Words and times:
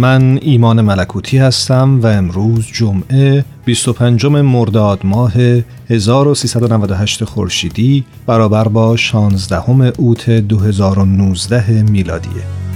من 0.00 0.38
ایمان 0.42 0.80
ملکوتی 0.80 1.38
هستم 1.38 2.00
و 2.00 2.06
امروز 2.06 2.66
جمعه 2.66 3.44
25 3.64 4.26
مرداد 4.26 5.00
ماه 5.04 5.32
1398 5.90 7.24
خورشیدی 7.24 8.04
برابر 8.26 8.68
با 8.68 8.96
16 8.96 9.70
اوت 9.98 10.30
2019 10.30 11.82
میلادیه. 11.82 12.67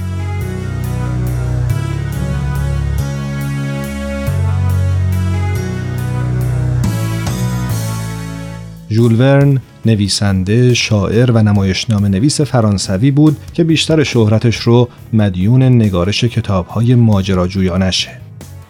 ژول 8.93 9.19
ورن 9.19 9.59
نویسنده، 9.85 10.73
شاعر 10.73 11.31
و 11.31 11.43
نمایشنامه 11.43 12.09
نویس 12.09 12.41
فرانسوی 12.41 13.11
بود 13.11 13.37
که 13.53 13.63
بیشتر 13.63 14.03
شهرتش 14.03 14.55
رو 14.55 14.89
مدیون 15.13 15.63
نگارش 15.63 16.23
کتابهای 16.23 16.95
ماجراجویانشه. 16.95 18.09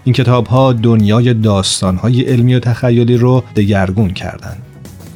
این 0.03 0.13
کتابها 0.13 0.73
دنیای 0.73 1.33
داستانهای 1.33 2.21
علمی 2.21 2.55
و 2.55 2.59
تخیلی 2.59 3.17
رو 3.17 3.43
دگرگون 3.55 4.09
کردند. 4.09 4.61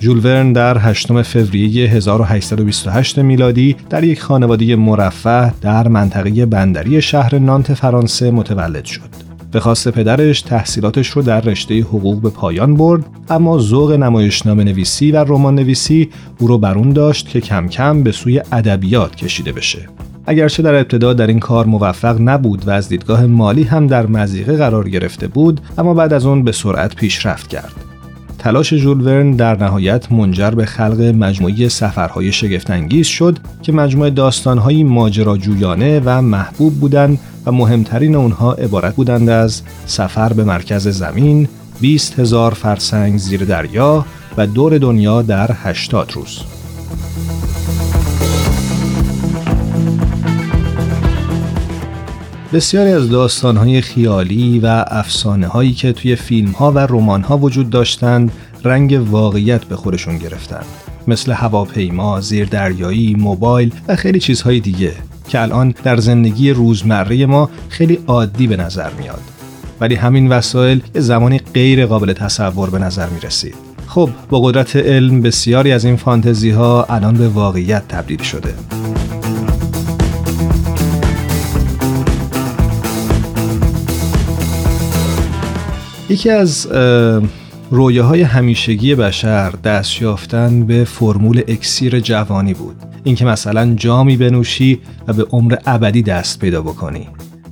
ژول 0.01 0.25
ورن 0.25 0.53
در 0.53 0.77
8 0.77 1.21
فوریه 1.21 1.89
1828 1.89 3.19
میلادی 3.19 3.75
در 3.89 4.03
یک 4.03 4.21
خانواده 4.21 4.75
مرفه 4.75 5.53
در 5.61 5.87
منطقه 5.87 6.45
بندری 6.45 7.01
شهر 7.01 7.39
نانت 7.39 7.73
فرانسه 7.73 8.31
متولد 8.31 8.85
شد. 8.85 9.26
به 9.51 9.59
خواست 9.59 9.87
پدرش 9.87 10.41
تحصیلاتش 10.41 11.07
رو 11.07 11.21
در 11.21 11.41
رشته 11.41 11.79
حقوق 11.79 12.21
به 12.21 12.29
پایان 12.29 12.75
برد 12.75 13.05
اما 13.29 13.59
ذوق 13.59 13.91
نمایشنامه 13.91 14.63
نویسی 14.63 15.11
و 15.11 15.23
رمان 15.23 15.55
نویسی 15.55 16.09
او 16.39 16.47
رو 16.47 16.57
برون 16.57 16.89
داشت 16.89 17.29
که 17.29 17.41
کم 17.41 17.67
کم 17.67 18.03
به 18.03 18.11
سوی 18.11 18.41
ادبیات 18.51 19.15
کشیده 19.15 19.51
بشه. 19.51 19.79
اگرچه 20.25 20.63
در 20.63 20.75
ابتدا 20.75 21.13
در 21.13 21.27
این 21.27 21.39
کار 21.39 21.65
موفق 21.65 22.21
نبود 22.21 22.67
و 22.67 22.71
از 22.71 22.89
دیدگاه 22.89 23.25
مالی 23.25 23.63
هم 23.63 23.87
در 23.87 24.05
مزیقه 24.05 24.57
قرار 24.57 24.89
گرفته 24.89 25.27
بود 25.27 25.61
اما 25.77 25.93
بعد 25.93 26.13
از 26.13 26.25
اون 26.25 26.43
به 26.43 26.51
سرعت 26.51 26.95
پیشرفت 26.95 27.47
کرد. 27.47 27.73
تلاش 28.39 28.73
ژول 28.73 29.01
ورن 29.01 29.31
در 29.31 29.63
نهایت 29.63 30.11
منجر 30.11 30.51
به 30.51 30.65
خلق 30.65 31.01
مجموعه 31.01 31.69
سفرهای 31.69 32.31
شگفتانگیز 32.31 33.07
شد 33.07 33.37
که 33.61 33.71
مجموعه 33.71 34.09
داستانهایی 34.09 34.83
ماجراجویانه 34.83 36.01
و 36.05 36.21
محبوب 36.21 36.73
بودند 36.73 37.19
و 37.47 37.51
مهمترین 37.51 38.15
اونها 38.15 38.53
عبارت 38.53 38.95
بودند 38.95 39.29
از 39.29 39.61
سفر 39.85 40.33
به 40.33 40.43
مرکز 40.43 40.87
زمین، 40.87 41.47
20 41.81 42.19
هزار 42.19 42.53
فرسنگ 42.53 43.17
زیر 43.17 43.45
دریا 43.45 44.05
و 44.37 44.47
دور 44.47 44.77
دنیا 44.77 45.21
در 45.21 45.51
80 45.53 46.11
روز. 46.11 46.39
بسیاری 52.53 52.91
از 52.91 53.09
داستانهای 53.09 53.81
خیالی 53.81 54.59
و 54.59 54.85
افسانه 54.87 55.47
هایی 55.47 55.73
که 55.73 55.93
توی 55.93 56.15
فیلم 56.15 56.51
ها 56.51 56.71
و 56.71 56.79
رمان 56.79 57.21
ها 57.21 57.37
وجود 57.37 57.69
داشتند 57.69 58.31
رنگ 58.63 59.07
واقعیت 59.09 59.65
به 59.65 59.75
خودشون 59.75 60.17
گرفتند 60.17 60.65
مثل 61.07 61.31
هواپیما، 61.31 62.21
زیردریایی، 62.21 63.15
موبایل 63.15 63.73
و 63.87 63.95
خیلی 63.95 64.19
چیزهای 64.19 64.59
دیگه 64.59 64.93
که 65.27 65.41
الان 65.41 65.73
در 65.83 65.97
زندگی 65.97 66.51
روزمره 66.51 67.25
ما 67.25 67.49
خیلی 67.69 67.99
عادی 68.07 68.47
به 68.47 68.57
نظر 68.57 68.89
میاد. 68.99 69.21
ولی 69.79 69.95
همین 69.95 70.29
وسایل 70.29 70.81
یه 70.95 71.01
زمانی 71.01 71.37
غیر 71.53 71.85
قابل 71.85 72.13
تصور 72.13 72.69
به 72.69 72.79
نظر 72.79 73.09
می 73.09 73.19
رسید. 73.19 73.55
خب 73.87 74.09
با 74.29 74.41
قدرت 74.41 74.75
علم 74.75 75.21
بسیاری 75.21 75.71
از 75.71 75.85
این 75.85 75.95
فانتزی 75.95 76.49
ها 76.49 76.85
الان 76.89 77.13
به 77.13 77.27
واقعیت 77.27 77.87
تبدیل 77.87 78.21
شده. 78.21 78.53
یکی 86.09 86.29
از 86.29 86.67
رویاهای 87.71 88.21
همیشگی 88.21 88.95
بشر 88.95 89.49
دست 89.49 90.01
یافتن 90.01 90.65
به 90.65 90.83
فرمول 90.83 91.41
اکسیر 91.47 91.99
جوانی 91.99 92.53
بود. 92.53 92.75
اینکه 93.07 93.25
مثلا 93.25 93.73
جامی 93.73 94.17
بنوشی 94.17 94.79
و 95.07 95.13
به 95.13 95.23
عمر 95.23 95.55
ابدی 95.65 96.01
دست 96.01 96.39
پیدا 96.39 96.61
بکنی. 96.61 97.07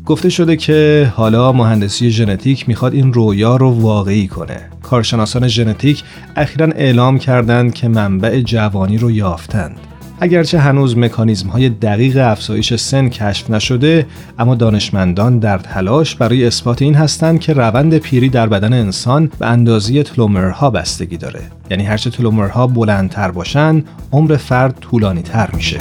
گفته 0.05 0.29
شده 0.29 0.57
که 0.57 1.11
حالا 1.15 1.51
مهندسی 1.51 2.11
ژنتیک 2.11 2.69
می‌خواد 2.69 2.93
این 2.93 3.13
رویا 3.13 3.55
رو 3.55 3.69
واقعی 3.69 4.27
کنه. 4.27 4.59
کارشناسان 4.83 5.47
ژنتیک 5.47 6.03
اخیرا 6.35 6.67
اعلام 6.67 7.19
کردند 7.19 7.73
که 7.73 7.87
منبع 7.87 8.41
جوانی 8.41 8.97
رو 8.97 9.11
یافتند. 9.11 9.77
اگرچه 10.19 10.59
هنوز 10.59 10.97
مکانیزم 10.97 11.49
های 11.49 11.69
دقیق 11.69 12.17
افزایش 12.17 12.73
سن 12.73 13.09
کشف 13.09 13.49
نشده 13.49 14.07
اما 14.39 14.55
دانشمندان 14.55 15.39
در 15.39 15.57
تلاش 15.57 16.15
برای 16.15 16.47
اثبات 16.47 16.81
این 16.81 16.95
هستند 16.95 17.39
که 17.39 17.53
روند 17.53 17.97
پیری 17.97 18.29
در 18.29 18.47
بدن 18.47 18.73
انسان 18.73 19.31
به 19.39 19.47
اندازه 19.47 20.03
تلومرها 20.03 20.69
بستگی 20.69 21.17
داره 21.17 21.41
یعنی 21.71 21.83
هرچه 21.83 22.09
تلومرها 22.09 22.67
بلندتر 22.67 23.31
باشن 23.31 23.83
عمر 24.11 24.35
فرد 24.35 24.77
طولانی 24.81 25.21
تر 25.21 25.49
میشه 25.53 25.79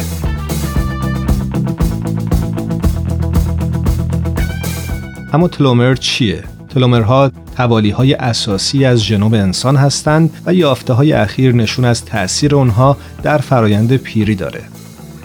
اما 5.32 5.48
تلومر 5.48 5.94
چیه؟ 5.94 6.53
تلومرها 6.74 7.30
توالی 7.56 7.90
های 7.90 8.14
اساسی 8.14 8.84
از 8.84 9.04
ژنوم 9.04 9.34
انسان 9.34 9.76
هستند 9.76 10.30
و 10.46 10.54
یافته 10.54 10.92
های 10.92 11.12
اخیر 11.12 11.54
نشون 11.54 11.84
از 11.84 12.04
تأثیر 12.04 12.56
آنها 12.56 12.96
در 13.22 13.38
فرایند 13.38 13.96
پیری 13.96 14.34
داره. 14.34 14.60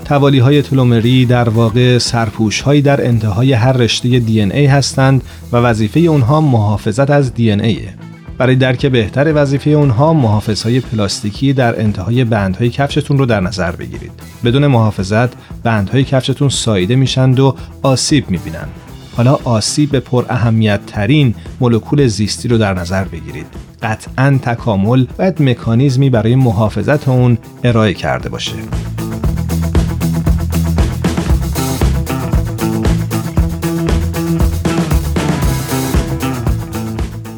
توالی 0.05 0.39
های 0.39 0.61
تلومری 0.61 1.25
در 1.25 1.49
واقع 1.49 1.97
سرپوش 1.97 2.61
هایی 2.61 2.81
در 2.81 3.07
انتهای 3.07 3.53
هر 3.53 3.71
رشته 3.71 4.19
دی 4.19 4.41
ای 4.41 4.65
هستند 4.65 5.21
و 5.51 5.57
وظیفه 5.57 5.99
اونها 5.99 6.41
محافظت 6.41 7.09
از 7.09 7.33
دی 7.33 7.51
ای 7.51 7.79
برای 8.37 8.55
درک 8.55 8.85
بهتر 8.85 9.31
وظیفه 9.35 9.69
اونها 9.69 10.13
محافظ 10.13 10.63
های 10.63 10.79
پلاستیکی 10.79 11.53
در 11.53 11.81
انتهای 11.81 12.23
بندهای 12.23 12.69
کفشتون 12.69 13.17
رو 13.17 13.25
در 13.25 13.39
نظر 13.39 13.71
بگیرید. 13.71 14.11
بدون 14.45 14.67
محافظت 14.67 15.29
بندهای 15.63 16.03
کفشتون 16.03 16.49
ساییده 16.49 16.95
میشند 16.95 17.39
و 17.39 17.55
آسیب 17.83 18.29
می‌بینند. 18.29 18.88
حالا 19.19 19.39
آسیب 19.43 19.99
پر 19.99 20.25
اهمیت 20.29 20.79
ترین 20.87 21.35
مولکول 21.59 22.07
زیستی 22.07 22.47
رو 22.47 22.57
در 22.57 22.73
نظر 22.73 23.03
بگیرید. 23.03 23.45
قطعا 23.81 24.39
تکامل 24.41 25.05
باید 25.17 25.41
مکانیزمی 25.41 26.09
برای 26.09 26.35
محافظت 26.35 27.07
اون 27.07 27.37
ارائه 27.63 27.93
کرده 27.93 28.29
باشه. 28.29 28.51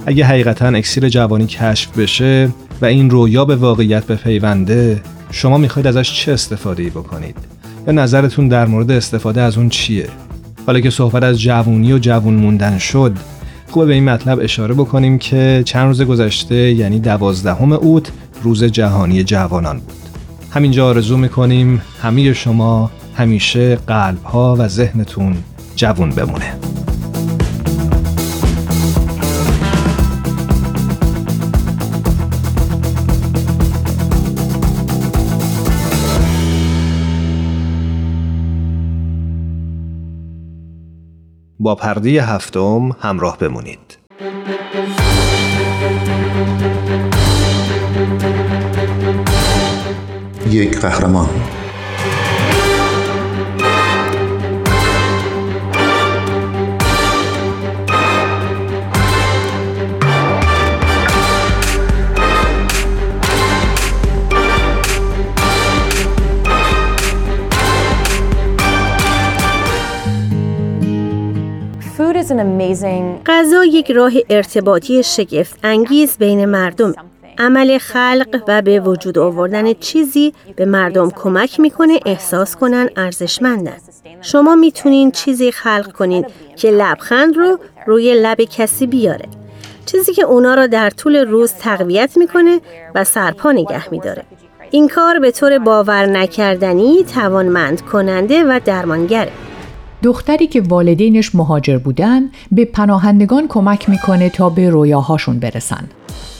اگه 0.06 0.26
حقیقتا 0.26 0.68
اکسیر 0.68 1.10
جوانی 1.10 1.48
کشف 1.48 1.98
بشه 1.98 2.50
و 2.82 2.86
این 2.86 3.10
رویا 3.10 3.46
به 3.46 3.56
واقعیت 3.56 4.06
بپیونده 4.08 5.02
شما 5.32 5.58
می‌خواید 5.58 5.88
ازش 5.88 6.14
چه 6.14 6.32
استفاده 6.32 6.84
ای 6.84 6.90
بکنید 6.90 7.38
یا 7.88 7.94
نظرتون 7.94 8.48
در 8.48 8.66
مورد 8.66 8.92
استفاده 8.92 9.42
از 9.42 9.58
اون 9.58 9.70
چیه 9.70 10.08
حالا 10.66 10.80
که 10.80 10.90
صحبت 10.90 11.24
از 11.24 11.42
جوونی 11.42 11.94
و 11.94 12.00
جوون 12.00 12.34
موندن 12.34 12.78
شد 12.78 13.14
خوبه 13.70 13.86
به 13.86 13.94
این 13.94 14.04
مطلب 14.10 14.40
اشاره 14.42 14.74
بکنیم 14.74 15.18
که 15.18 15.64
چند 15.66 15.88
روز 15.88 16.02
گذشته 16.02 16.56
یعنی 16.56 17.00
دوازدهم 17.00 17.72
اوت 17.72 18.12
روز 18.44 18.64
جهانی 18.64 19.24
جوانان 19.24 19.80
بود. 19.80 19.94
همینجا 20.52 20.88
آرزو 20.88 21.18
می‌کنیم 21.18 21.82
همه 22.02 22.34
شما 22.34 22.92
همیشه 23.16 23.76
قلبها 23.76 24.56
و 24.60 24.68
ذهنتون 24.68 25.36
جوون 25.76 26.10
بمونه. 26.10 26.71
با 41.62 41.76
پرده 41.76 42.10
هفتم 42.24 42.90
همراه 43.00 43.38
بمونید. 43.38 43.98
یک 50.50 50.80
قهرمان 50.80 51.30
غذا 73.26 73.66
یک 73.66 73.92
راه 73.92 74.12
ارتباطی 74.30 75.04
شگفت 75.04 75.60
انگیز 75.64 76.18
بین 76.18 76.46
مردم 76.46 76.94
عمل 77.38 77.78
خلق 77.78 78.44
و 78.48 78.62
به 78.62 78.80
وجود 78.80 79.18
آوردن 79.18 79.74
چیزی 79.74 80.34
به 80.56 80.66
مردم 80.66 81.10
کمک 81.10 81.60
می‌کنه 81.60 82.00
احساس 82.06 82.56
کنن 82.56 82.90
ارزشمندن. 82.98 83.78
شما 84.22 84.56
می‌تونین 84.56 85.12
چیزی 85.12 85.52
خلق 85.52 85.92
کنین 85.92 86.26
که 86.56 86.72
لبخند 86.72 87.38
رو 87.38 87.60
روی 87.88 88.14
لب 88.14 88.42
کسی 88.42 88.88
بیاره. 88.88 89.26
چیزی 89.86 90.14
که 90.14 90.24
اونا 90.24 90.56
رو 90.56 90.68
در 90.68 90.90
طول 90.90 91.16
روز 91.16 91.54
تقویت 91.54 92.18
می‌کنه 92.18 92.60
و 92.96 93.04
سرپا 93.04 93.52
نگه 93.52 93.90
میداره. 93.92 94.24
این 94.72 94.88
کار 94.88 95.20
به 95.20 95.32
طور 95.32 95.60
باور 95.60 96.06
نکردنی 96.06 97.04
توانمند 97.04 97.82
کننده 97.82 98.44
و 98.44 98.60
درمانگره. 98.66 99.32
دختری 100.04 100.48
که 100.48 100.62
والدینش 100.62 101.36
مهاجر 101.36 101.78
بودن 101.78 102.30
به 102.52 102.66
پناهندگان 102.66 103.48
کمک 103.48 103.90
می‌کنه 103.90 104.30
تا 104.30 104.50
به 104.50 104.70
رویاهاشون 104.70 105.40
برسن. 105.40 105.90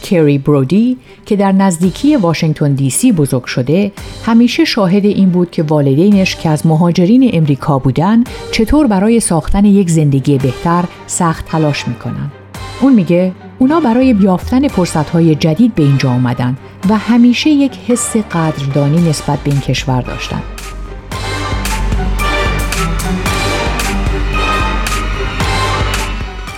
کری 0.04 0.38
برودی 0.38 0.98
که 1.26 1.36
در 1.36 1.52
نزدیکی 1.52 2.16
واشنگتن 2.16 2.74
دی 2.74 2.90
سی 2.90 3.12
بزرگ 3.12 3.46
شده 3.46 3.92
همیشه 4.26 4.66
شاهد 4.66 5.06
این 5.06 5.30
بود 5.30 5.52
که 5.52 5.64
والدینش 5.64 6.36
که 6.36 6.50
از 6.50 6.66
مهاجرین 6.66 7.30
امریکا 7.34 7.80
بودن 7.80 8.24
چطور 8.52 8.88
برای 8.88 9.20
ساختن 9.20 9.66
یک 9.66 9.90
زندگی 9.90 10.38
بهتر 10.38 10.84
سخت 11.08 11.46
تلاش 11.46 11.88
می‌کنن. 11.88 12.32
اون 12.82 12.94
میگه 12.94 13.32
اونا 13.60 13.80
برای 13.80 14.14
بیافتن 14.14 14.68
فرصتهای 14.68 15.36
جدید 15.36 15.76
به 15.76 15.84
اینجا 15.84 16.10
آمدن 16.10 16.58
و 16.90 16.98
همیشه 16.98 17.50
یک 17.50 17.78
حس 17.88 18.18
قدردانی 18.18 19.10
نسبت 19.10 19.40
به 19.40 19.52
این 19.52 19.60
کشور 19.60 20.02
داشتن. 20.02 20.42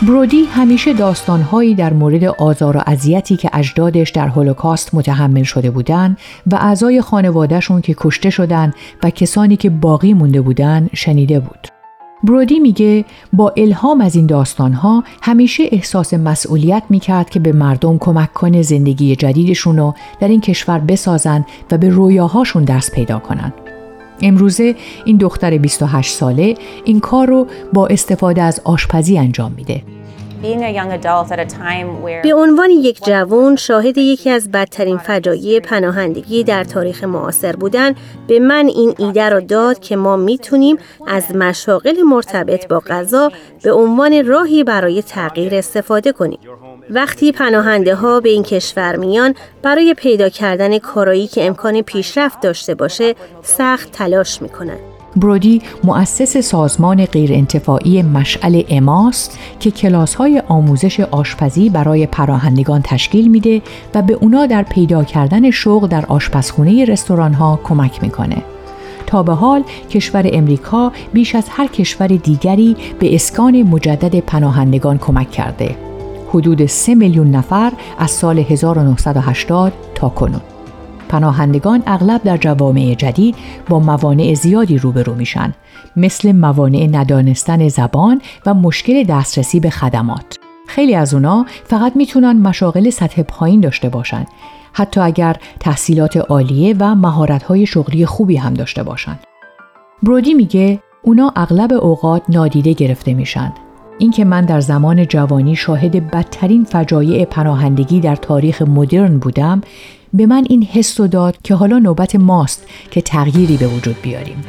برودی 0.08 0.44
همیشه 0.46 0.94
داستانهایی 0.94 1.76
در 1.76 1.94
مورد 1.94 2.24
آزار 2.24 2.78
و 2.78 2.82
اذیتی 2.86 3.38
که 3.38 3.50
اجدادش 3.54 4.10
در 4.10 4.28
هولوکاست 4.28 4.96
متحمل 4.96 5.44
شده 5.44 5.72
بودن 5.72 6.18
و 6.52 6.56
اعضای 6.56 7.02
خانوادهشون 7.02 7.82
که 7.82 7.96
کشته 7.98 8.30
شدن 8.30 8.74
و 9.04 9.10
کسانی 9.10 9.56
که 9.56 9.70
باقی 9.70 10.14
مونده 10.14 10.42
بودن 10.42 10.90
شنیده 10.94 11.40
بود. 11.40 11.68
برودی 12.24 12.60
میگه 12.60 13.06
با 13.34 13.54
الهام 13.58 14.02
از 14.02 14.16
این 14.16 14.26
داستانها 14.26 15.04
همیشه 15.22 15.64
احساس 15.72 16.14
مسئولیت 16.14 16.84
می‌کرد 16.90 17.30
که 17.30 17.40
به 17.40 17.52
مردم 17.52 17.98
کمک 17.98 18.34
کنه 18.34 18.62
زندگی 18.62 19.16
جدیدشون 19.16 19.78
رو 19.78 19.94
در 20.20 20.28
این 20.28 20.42
کشور 20.42 20.80
بسازن 20.80 21.46
و 21.72 21.78
به 21.78 21.90
رویاهاشون 21.90 22.64
دست 22.64 22.92
پیدا 22.92 23.20
کنن. 23.20 23.54
امروزه 24.24 24.76
این 25.06 25.18
دختر 25.18 25.58
28 25.58 26.14
ساله 26.14 26.56
این 26.86 27.00
کار 27.00 27.28
رو 27.28 27.48
با 27.74 27.88
استفاده 27.88 28.42
از 28.42 28.62
آشپزی 28.64 29.18
انجام 29.18 29.52
میده. 29.52 29.84
به 32.24 32.34
عنوان 32.34 32.70
یک 32.70 33.06
جوان 33.06 33.56
شاهد 33.56 33.98
یکی 33.98 34.30
از 34.30 34.52
بدترین 34.52 34.98
فجایع 34.98 35.60
پناهندگی 35.60 36.44
در 36.44 36.64
تاریخ 36.64 37.04
معاصر 37.04 37.56
بودن 37.56 37.96
به 38.28 38.40
من 38.40 38.68
این 38.68 38.96
ایده 38.98 39.30
را 39.30 39.40
داد 39.40 39.80
که 39.80 39.96
ما 39.96 40.18
می‌تونیم 40.18 40.78
از 41.08 41.36
مشاغل 41.36 42.02
مرتبط 42.02 42.68
با 42.68 42.80
غذا 42.80 43.32
به 43.64 43.72
عنوان 43.72 44.26
راهی 44.26 44.64
برای 44.64 45.02
تغییر 45.02 45.56
استفاده 45.56 46.12
کنیم. 46.12 46.40
وقتی 46.90 47.32
پناهنده 47.32 47.96
ها 47.96 48.20
به 48.20 48.30
این 48.30 48.44
کشور 48.44 48.96
میان 48.96 49.36
برای 49.62 49.94
پیدا 49.94 50.30
کردن 50.30 50.78
کارایی 50.78 51.28
که 51.28 51.46
امکان 51.46 51.82
پیشرفت 51.82 52.42
داشته 52.42 52.76
باشه 52.76 53.16
سخت 53.44 53.92
تلاش 53.92 54.42
می‌کنن. 54.42 54.93
برودی 55.16 55.62
مؤسس 55.84 56.38
سازمان 56.38 57.06
غیرانتفاعی 57.06 58.02
مشعل 58.02 58.64
اماست 58.70 59.40
که 59.60 59.72
کلاس 59.72 60.16
های 60.16 60.44
آموزش 60.48 61.00
آشپزی 61.00 61.70
برای 61.70 62.06
پراهندگان 62.06 62.82
تشکیل 62.84 63.28
میده 63.28 63.62
و 63.96 64.02
به 64.02 64.14
اونا 64.14 64.46
در 64.46 64.64
پیدا 64.64 65.04
کردن 65.04 65.52
شغل 65.52 65.88
در 65.88 66.06
آشپزخونه 66.06 66.86
رستوران 66.86 67.34
ها 67.34 67.60
کمک 67.64 68.04
می‌کنه. 68.04 68.38
تا 69.08 69.24
به 69.24 69.34
حال 69.34 69.64
کشور 69.90 70.30
امریکا 70.34 70.92
بیش 71.14 71.36
از 71.36 71.46
هر 71.50 71.68
کشور 71.68 72.08
دیگری 72.08 72.76
به 73.00 73.16
اسکان 73.16 73.64
مجدد 73.64 74.20
پناهندگان 74.20 74.98
کمک 74.98 75.32
کرده. 75.32 75.76
حدود 76.30 76.66
3 76.66 76.96
میلیون 76.96 77.32
نفر 77.32 77.72
از 78.00 78.12
سال 78.12 78.40
1980 78.40 79.74
تا 79.96 80.10
کنون. 80.10 80.53
پناهندگان 81.10 81.84
اغلب 81.88 82.24
در 82.24 82.38
جوامع 82.38 82.96
جدید 82.98 83.36
با 83.70 83.80
موانع 83.80 84.34
زیادی 84.34 84.78
روبرو 84.78 85.16
میشن 85.16 85.54
مثل 85.96 86.32
موانع 86.32 86.88
ندانستن 86.92 87.68
زبان 87.68 88.22
و 88.46 88.54
مشکل 88.54 89.04
دسترسی 89.04 89.60
به 89.60 89.70
خدمات. 89.70 90.40
خیلی 90.68 90.96
از 90.96 91.14
اونا 91.14 91.46
فقط 91.64 91.96
می‌تونن 91.96 92.38
مشاغل 92.38 92.90
سطح 92.90 93.22
پایین 93.22 93.60
داشته 93.60 93.90
باشند 93.90 94.28
حتی 94.74 95.02
اگر 95.02 95.36
تحصیلات 95.60 96.18
عالیه 96.18 96.76
و 96.80 96.96
مهارت‌های 96.96 97.66
شغلی 97.66 98.06
خوبی 98.06 98.38
هم 98.38 98.54
داشته 98.54 98.84
باشند. 98.84 99.20
برودی 100.04 100.34
میگه 100.34 100.80
اونا 101.02 101.34
اغلب 101.36 101.74
اوقات 101.74 102.24
نادیده 102.30 102.74
گرفته 102.74 103.14
میشن 103.14 103.54
اینکه 103.98 104.26
من 104.26 104.46
در 104.46 104.60
زمان 104.60 105.08
جوانی 105.08 105.56
شاهد 105.56 106.12
بدترین 106.12 106.64
فجایع 106.64 107.26
پناهندگی 107.26 108.00
در 108.00 108.16
تاریخ 108.16 108.62
مدرن 108.62 109.18
بودم 109.18 109.62
به 110.16 110.26
من 110.26 110.46
این 110.50 110.64
حس 110.64 111.00
داد 111.08 111.38
که 111.44 111.56
حالا 111.56 111.80
نوبت 111.80 112.16
ماست 112.16 112.68
که 112.92 113.02
تغییری 113.02 113.58
به 113.58 113.68
وجود 113.68 114.02
بیاریم. 114.02 114.44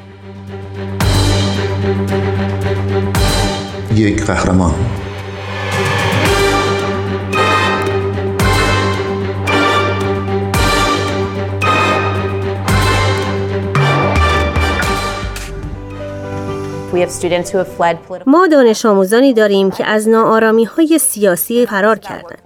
یک 3.94 4.24
قهرمان. 4.24 4.74
ما 18.26 18.46
دانش 18.46 18.86
آموزانی 18.86 19.32
داریم 19.32 19.70
که 19.70 19.86
از 19.86 20.08
نارامی 20.08 20.64
های 20.64 20.98
سیاسی 20.98 21.66
فرار 21.66 21.98
کردند. 21.98 22.38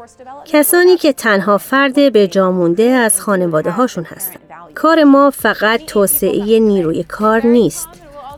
کسانی 0.44 0.96
که 0.96 1.12
تنها 1.12 1.58
فرد 1.58 2.12
به 2.12 2.26
جامونده 2.26 2.82
از 2.82 3.20
خانواده 3.20 3.70
هاشون 3.70 4.04
هستند. 4.04 4.40
کار 4.74 5.04
ما 5.04 5.30
فقط 5.30 5.84
توسعه 5.86 6.58
نیروی 6.58 7.02
کار 7.02 7.46
نیست 7.46 7.88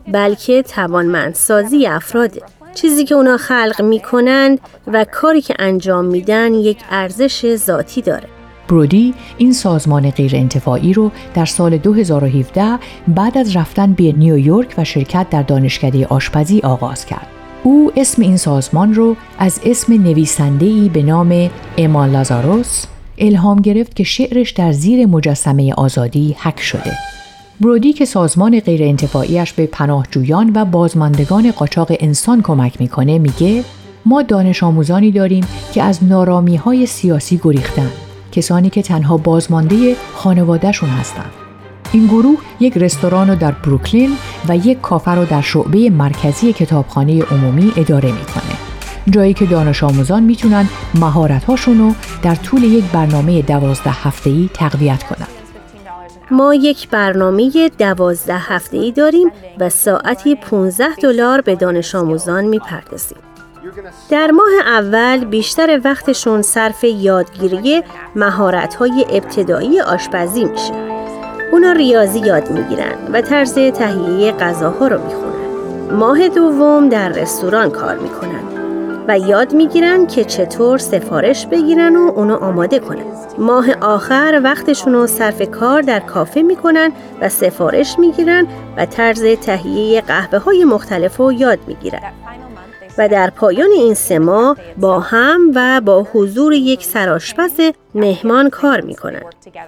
بلکه 0.07 0.63
توانمندسازی 0.63 1.87
افراده. 1.87 2.41
چیزی 2.73 3.05
که 3.05 3.15
اونا 3.15 3.37
خلق 3.37 3.81
می‌کنند 3.81 4.59
و 4.87 5.05
کاری 5.11 5.41
که 5.41 5.55
انجام 5.59 6.05
میدن 6.05 6.53
یک 6.53 6.77
ارزش 6.91 7.55
ذاتی 7.55 8.01
داره. 8.01 8.27
برودی 8.71 9.13
این 9.37 9.53
سازمان 9.53 10.09
غیر 10.09 10.35
انتفاعی 10.35 10.93
رو 10.93 11.11
در 11.33 11.45
سال 11.45 11.77
2017 11.77 12.79
بعد 13.07 13.37
از 13.37 13.55
رفتن 13.55 13.93
به 13.93 14.11
نیویورک 14.17 14.73
و 14.77 14.83
شرکت 14.83 15.29
در 15.29 15.43
دانشکده 15.43 16.05
آشپزی 16.05 16.59
آغاز 16.59 17.05
کرد. 17.05 17.27
او 17.63 17.91
اسم 17.95 18.21
این 18.21 18.37
سازمان 18.37 18.93
رو 18.93 19.15
از 19.39 19.59
اسم 19.65 19.93
نویسنده‌ای 19.93 20.89
به 20.89 21.03
نام 21.03 21.49
اما 21.77 22.05
لازاروس 22.05 22.85
الهام 23.17 23.61
گرفت 23.61 23.95
که 23.95 24.03
شعرش 24.03 24.51
در 24.51 24.71
زیر 24.71 25.05
مجسمه 25.05 25.73
آزادی 25.73 26.35
حک 26.39 26.59
شده. 26.59 26.93
برودی 27.61 27.93
که 27.93 28.05
سازمان 28.05 28.59
غیر 28.59 28.83
انتفاعیش 28.83 29.53
به 29.53 29.65
پناهجویان 29.65 30.51
و 30.55 30.65
بازماندگان 30.65 31.51
قاچاق 31.51 31.91
انسان 31.99 32.41
کمک 32.41 32.81
می‌کنه 32.81 33.19
میگه 33.19 33.63
ما 34.05 34.21
دانش 34.21 34.63
آموزانی 34.63 35.11
داریم 35.11 35.43
که 35.73 35.83
از 35.83 36.03
نارامی 36.03 36.55
های 36.55 36.85
سیاسی 36.85 37.39
گریختن 37.43 37.91
کسانی 38.31 38.69
که 38.69 38.81
تنها 38.81 39.17
بازمانده 39.17 39.95
خانوادهشون 40.13 40.89
هستند. 40.89 41.31
این 41.91 42.07
گروه 42.07 42.37
یک 42.59 42.77
رستوران 42.77 43.29
رو 43.29 43.35
در 43.35 43.51
بروکلین 43.51 44.17
و 44.47 44.57
یک 44.57 44.81
کافه 44.81 45.11
رو 45.11 45.25
در 45.25 45.41
شعبه 45.41 45.89
مرکزی 45.89 46.53
کتابخانه 46.53 47.23
عمومی 47.23 47.73
اداره 47.77 48.11
می‌کنه. 48.11 48.57
جایی 49.09 49.33
که 49.33 49.45
دانش 49.45 49.83
آموزان 49.83 50.23
می‌تونن 50.23 50.69
مهارت 50.95 51.49
رو 51.67 51.93
در 52.23 52.35
طول 52.35 52.63
یک 52.63 52.83
برنامه 52.93 53.41
دوازده 53.41 53.91
هفته‌ای 53.91 54.49
تقویت 54.53 55.03
کنند. 55.03 55.27
ما 56.31 56.55
یک 56.55 56.89
برنامه 56.89 57.69
دوازده 57.77 58.37
هفته 58.37 58.77
ای 58.77 58.91
داریم 58.91 59.31
و 59.59 59.69
ساعتی 59.69 60.35
15 60.35 60.95
دلار 61.01 61.41
به 61.41 61.55
دانش 61.55 61.95
آموزان 61.95 62.45
می‌پردازیم. 62.45 63.17
در 64.09 64.31
ماه 64.31 64.51
اول 64.65 65.25
بیشتر 65.25 65.81
وقتشون 65.83 66.41
صرف 66.41 66.83
یادگیری 66.83 67.83
مهارت‌های 68.15 69.05
ابتدایی 69.09 69.81
آشپزی 69.81 70.45
میشه. 70.45 70.73
اونا 71.51 71.71
ریاضی 71.71 72.19
یاد 72.19 72.51
می‌گیرن 72.51 72.93
و 73.13 73.21
طرز 73.21 73.53
تهیه 73.53 74.31
غذاها 74.31 74.87
رو 74.87 75.01
می‌خونن. 75.03 75.95
ماه 75.95 76.27
دوم 76.27 76.89
در 76.89 77.09
رستوران 77.09 77.69
کار 77.69 77.97
می‌کنن 77.97 78.41
و 79.07 79.19
یاد 79.19 79.53
می‌گیرن 79.53 80.07
که 80.07 80.23
چطور 80.23 80.77
سفارش 80.77 81.47
بگیرن 81.47 81.95
و 81.95 82.11
اونو 82.15 82.35
آماده 82.35 82.79
کنن. 82.79 83.05
ماه 83.37 83.65
آخر 83.81 84.41
وقتشون 84.43 84.93
رو 84.93 85.07
صرف 85.07 85.41
کار 85.41 85.81
در 85.81 85.99
کافه 85.99 86.41
می‌کنن 86.41 86.91
و 87.21 87.29
سفارش 87.29 87.99
می‌گیرن 87.99 88.47
و 88.77 88.85
طرز 88.85 89.23
تهیه 89.23 90.01
قهوه 90.01 90.39
های 90.39 90.65
مختلف 90.65 91.17
رو 91.17 91.33
یاد 91.33 91.59
می‌گیرن. 91.67 92.01
و 92.97 93.09
در 93.09 93.29
پایان 93.29 93.69
این 93.71 93.93
سه 93.93 94.19
ماه 94.19 94.57
با 94.77 94.99
هم 94.99 95.51
و 95.55 95.81
با 95.85 96.07
حضور 96.13 96.53
یک 96.53 96.83
سراشپز 96.83 97.51
مهمان 97.95 98.49
کار 98.49 98.81
می 98.81 98.95
کنند 98.95 99.25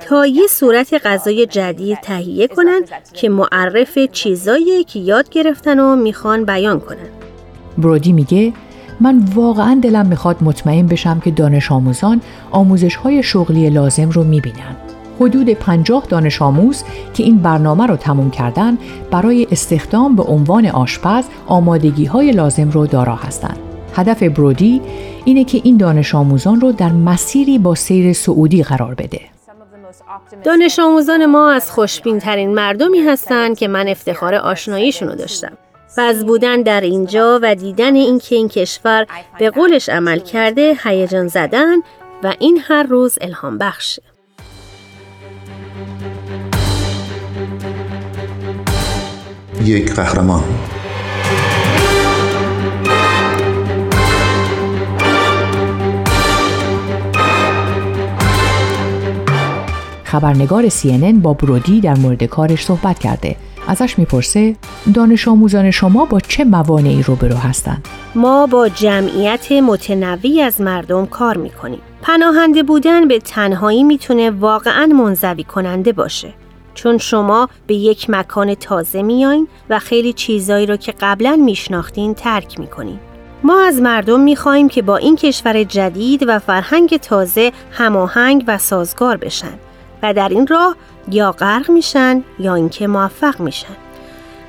تا 0.09 0.25
یه 0.25 0.47
صورت 0.47 1.05
غذای 1.05 1.45
جدید 1.45 1.97
تهیه 2.01 2.47
کنند 2.47 2.83
که 3.13 3.29
معرف 3.29 3.97
چیزایی 4.11 4.83
که 4.83 4.99
یاد 4.99 5.29
گرفتن 5.29 5.79
و 5.79 5.95
می‌خوان 5.95 6.45
بیان 6.45 6.79
کنند. 6.79 7.09
برودی 7.77 8.11
میگه 8.11 8.53
من 9.01 9.23
واقعا 9.35 9.79
دلم 9.83 10.05
می‌خواد 10.05 10.37
مطمئن 10.41 10.87
بشم 10.87 11.19
که 11.19 11.31
دانش 11.31 11.71
آموزان 11.71 12.21
آموزش 12.51 12.95
های 12.95 13.23
شغلی 13.23 13.69
لازم 13.69 14.09
رو 14.09 14.23
می‌بینن. 14.23 14.75
حدود 15.19 15.49
50 15.49 16.05
دانش 16.09 16.41
آموز 16.41 16.83
که 17.13 17.23
این 17.23 17.37
برنامه 17.37 17.85
رو 17.85 17.95
تموم 17.95 18.31
کردن 18.31 18.77
برای 19.11 19.47
استخدام 19.51 20.15
به 20.15 20.23
عنوان 20.23 20.65
آشپز 20.65 21.23
آمادگی 21.47 22.05
های 22.05 22.31
لازم 22.31 22.69
رو 22.69 22.87
دارا 22.87 23.15
هستند. 23.15 23.57
هدف 23.95 24.23
برودی 24.23 24.81
اینه 25.25 25.43
که 25.43 25.61
این 25.63 25.77
دانش 25.77 26.15
آموزان 26.15 26.61
رو 26.61 26.71
در 26.71 26.91
مسیری 26.91 27.59
با 27.59 27.75
سیر 27.75 28.13
سعودی 28.13 28.63
قرار 28.63 28.93
بده. 28.95 29.21
دانش 30.43 30.79
آموزان 30.79 31.25
ما 31.25 31.51
از 31.51 31.71
خوشبین 31.71 32.19
ترین 32.19 32.53
مردمی 32.53 32.99
هستند 32.99 33.57
که 33.57 33.67
من 33.67 33.87
افتخار 33.87 34.35
آشناییشون 34.35 35.07
رو 35.07 35.15
داشتم. 35.15 35.57
و 35.97 36.01
از 36.01 36.25
بودن 36.25 36.61
در 36.61 36.81
اینجا 36.81 37.39
و 37.43 37.55
دیدن 37.55 37.95
اینکه 37.95 38.35
این 38.35 38.49
کشور 38.49 39.05
به 39.39 39.49
قولش 39.49 39.89
عمل 39.89 40.19
کرده 40.19 40.77
هیجان 40.83 41.27
زدن 41.27 41.75
و 42.23 42.33
این 42.39 42.59
هر 42.67 42.83
روز 42.83 43.17
الهام 43.21 43.57
بخشه. 43.57 44.12
یک 49.65 49.93
قهرمان 49.93 50.43
خبرنگار 60.03 60.69
CNN 60.69 61.13
با 61.21 61.33
برودی 61.33 61.81
در 61.81 61.95
مورد 61.95 62.23
کارش 62.23 62.65
صحبت 62.65 62.99
کرده 62.99 63.35
ازش 63.67 63.99
می‌پرسه 63.99 64.55
دانش 64.93 65.27
آموزان 65.27 65.71
شما 65.71 66.05
با 66.05 66.19
چه 66.19 66.43
موانعی 66.43 67.03
روبرو 67.03 67.35
هستند؟ 67.35 67.87
ما 68.15 68.47
با 68.47 68.69
جمعیت 68.69 69.51
متنوعی 69.51 70.41
از 70.41 70.61
مردم 70.61 71.05
کار 71.05 71.37
می‌کنیم. 71.37 71.79
پناهنده 72.01 72.63
بودن 72.63 73.07
به 73.07 73.19
تنهایی 73.19 73.83
می‌تونه 73.83 74.31
واقعا 74.31 74.85
منزوی 74.85 75.43
کننده 75.43 75.93
باشه. 75.93 76.33
چون 76.73 76.97
شما 76.97 77.49
به 77.67 77.75
یک 77.75 78.09
مکان 78.09 78.55
تازه 78.55 79.01
میایین 79.01 79.47
و 79.69 79.79
خیلی 79.79 80.13
چیزایی 80.13 80.65
رو 80.65 80.75
که 80.75 80.93
قبلا 80.99 81.35
میشناختین 81.35 82.13
ترک 82.13 82.59
می‌کنین. 82.59 82.99
ما 83.43 83.61
از 83.61 83.81
مردم 83.81 84.19
می‌خواهیم 84.19 84.69
که 84.69 84.81
با 84.81 84.97
این 84.97 85.15
کشور 85.15 85.63
جدید 85.63 86.23
و 86.27 86.39
فرهنگ 86.39 86.97
تازه 86.97 87.51
هماهنگ 87.71 88.43
و 88.47 88.57
سازگار 88.57 89.17
بشن 89.17 89.53
و 90.03 90.13
در 90.13 90.29
این 90.29 90.47
راه 90.47 90.75
یا 91.11 91.31
غرق 91.31 91.71
میشن 91.71 92.23
یا 92.39 92.55
اینکه 92.55 92.87
موفق 92.87 93.39
میشن. 93.39 93.75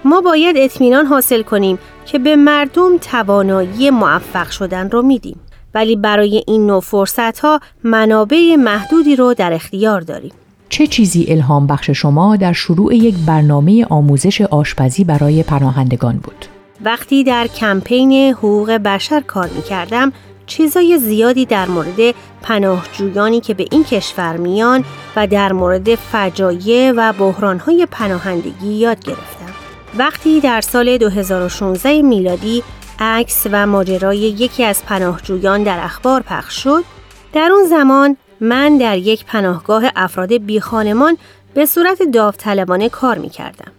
ما 0.04 0.20
باید 0.20 0.56
اطمینان 0.58 1.06
حاصل 1.06 1.42
کنیم 1.42 1.78
که 2.06 2.18
به 2.18 2.36
مردم 2.36 2.98
توانایی 2.98 3.90
موفق 3.90 4.50
شدن 4.50 4.90
رو 4.90 5.02
میدیم. 5.02 5.40
ولی 5.74 5.96
برای 5.96 6.44
این 6.46 6.66
نوع 6.66 6.80
فرصت 6.80 7.38
ها 7.38 7.60
منابع 7.84 8.56
محدودی 8.58 9.16
رو 9.16 9.34
در 9.34 9.52
اختیار 9.52 10.00
داریم. 10.00 10.32
چه 10.74 10.86
چیزی 10.86 11.26
الهام 11.28 11.66
بخش 11.66 11.90
شما 11.90 12.36
در 12.36 12.52
شروع 12.52 12.94
یک 12.94 13.14
برنامه 13.26 13.86
آموزش 13.90 14.40
آشپزی 14.40 15.04
برای 15.04 15.42
پناهندگان 15.42 16.16
بود؟ 16.16 16.44
وقتی 16.84 17.24
در 17.24 17.46
کمپین 17.46 18.12
حقوق 18.12 18.70
بشر 18.70 19.20
کار 19.20 19.48
می 19.56 19.62
کردم، 19.62 20.12
چیزای 20.46 20.98
زیادی 20.98 21.46
در 21.46 21.68
مورد 21.68 22.14
پناهجویانی 22.42 23.40
که 23.40 23.54
به 23.54 23.66
این 23.70 23.84
کشور 23.84 24.36
میان 24.36 24.84
و 25.16 25.26
در 25.26 25.52
مورد 25.52 25.94
فجایع 25.94 26.92
و 26.96 27.12
بحرانهای 27.12 27.86
پناهندگی 27.90 28.72
یاد 28.74 29.04
گرفتم. 29.04 29.52
وقتی 29.98 30.40
در 30.40 30.60
سال 30.60 30.98
2016 30.98 32.02
میلادی 32.02 32.62
عکس 32.98 33.46
و 33.52 33.66
ماجرای 33.66 34.18
یکی 34.18 34.64
از 34.64 34.84
پناهجویان 34.84 35.62
در 35.62 35.78
اخبار 35.84 36.22
پخش 36.22 36.62
شد، 36.62 36.84
در 37.32 37.50
اون 37.52 37.64
زمان 37.68 38.16
من 38.40 38.78
در 38.78 38.98
یک 38.98 39.24
پناهگاه 39.24 39.84
افراد 39.96 40.32
بی 40.32 40.60
خانمان 40.60 41.16
به 41.54 41.66
صورت 41.66 42.02
داوطلبانه 42.02 42.88
کار 42.88 43.18
می 43.18 43.28
کردم. 43.28 43.72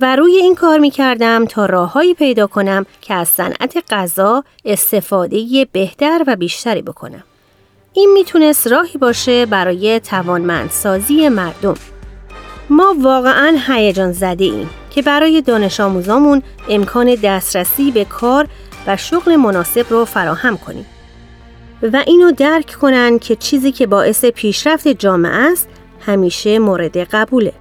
و 0.00 0.16
روی 0.16 0.36
این 0.36 0.54
کار 0.54 0.78
می 0.78 0.90
کردم 0.90 1.44
تا 1.44 1.66
راههایی 1.66 2.14
پیدا 2.14 2.46
کنم 2.46 2.86
که 3.00 3.14
از 3.14 3.28
صنعت 3.28 3.84
غذا 3.90 4.44
استفاده 4.64 5.66
بهتر 5.72 6.24
و 6.26 6.36
بیشتری 6.36 6.82
بکنم. 6.82 7.24
این 7.92 8.12
می‌تونست 8.12 8.66
راهی 8.66 8.98
باشه 8.98 9.46
برای 9.46 10.00
توانمندسازی 10.00 11.28
مردم. 11.28 11.74
ما 12.70 12.94
واقعا 13.00 13.58
هیجان 13.66 14.12
زده 14.12 14.44
ایم 14.44 14.70
که 14.90 15.02
برای 15.02 15.42
دانش 15.42 15.80
آموزامون 15.80 16.42
امکان 16.68 17.14
دسترسی 17.14 17.90
به 17.90 18.04
کار 18.04 18.48
و 18.86 18.96
شغل 18.96 19.36
مناسب 19.36 19.86
رو 19.90 20.04
فراهم 20.04 20.56
کنیم. 20.56 20.86
و 21.82 22.04
اینو 22.06 22.32
درک 22.32 22.76
کنن 22.80 23.18
که 23.18 23.36
چیزی 23.36 23.72
که 23.72 23.86
باعث 23.86 24.24
پیشرفت 24.24 24.88
جامعه 24.88 25.32
است 25.52 25.68
همیشه 26.00 26.58
مورد 26.58 26.96
قبوله. 26.96 27.52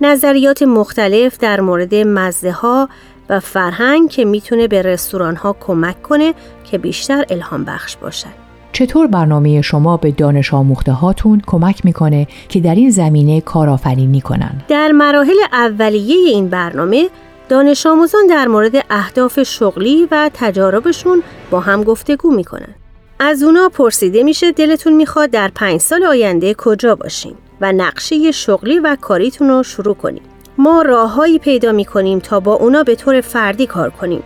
نظریات 0.00 0.62
مختلف 0.62 1.38
در 1.38 1.60
مورد 1.60 1.94
مزه 1.94 2.50
ها 2.50 2.88
و 3.28 3.40
فرهنگ 3.40 4.10
که 4.10 4.24
می‌تونه 4.24 4.68
به 4.68 4.82
رستوران 4.82 5.36
ها 5.36 5.56
کمک 5.60 6.02
کنه 6.02 6.34
که 6.64 6.78
بیشتر 6.78 7.24
الهام 7.30 7.64
بخش 7.64 7.96
باشد. 7.96 8.46
چطور 8.72 9.06
برنامه 9.06 9.62
شما 9.62 9.96
به 9.96 10.10
دانش 10.10 10.54
آموخته 10.54 10.92
هاتون 10.92 11.42
کمک 11.46 11.84
می‌کنه 11.84 12.26
که 12.48 12.60
در 12.60 12.74
این 12.74 12.90
زمینه 12.90 13.40
کارآفرینی 13.40 14.20
کنن؟ 14.20 14.62
در 14.68 14.92
مراحل 14.92 15.38
اولیه 15.52 16.30
این 16.30 16.48
برنامه 16.48 17.08
دانش 17.48 17.86
آموزان 17.86 18.26
در 18.26 18.46
مورد 18.46 18.84
اهداف 18.90 19.42
شغلی 19.42 20.08
و 20.10 20.30
تجاربشون 20.34 21.22
با 21.50 21.60
هم 21.60 21.82
گفتگو 21.82 22.30
می‌کنن. 22.30 22.74
از 23.18 23.42
اونا 23.42 23.68
پرسیده 23.68 24.22
میشه 24.22 24.52
دلتون 24.52 24.92
می‌خواد 24.92 25.30
در 25.30 25.50
پنج 25.54 25.80
سال 25.80 26.04
آینده 26.04 26.54
کجا 26.54 26.94
باشین 26.94 27.34
و 27.60 27.72
نقشه 27.72 28.30
شغلی 28.30 28.78
و 28.78 28.96
کاریتون 29.00 29.48
رو 29.48 29.62
شروع 29.62 29.94
کنیم. 29.94 30.22
ما 30.58 30.82
راههایی 30.82 31.38
پیدا 31.38 31.72
می‌کنیم 31.72 32.18
تا 32.18 32.40
با 32.40 32.54
اونا 32.54 32.82
به 32.82 32.94
طور 32.94 33.20
فردی 33.20 33.66
کار 33.66 33.90
کنیم 33.90 34.22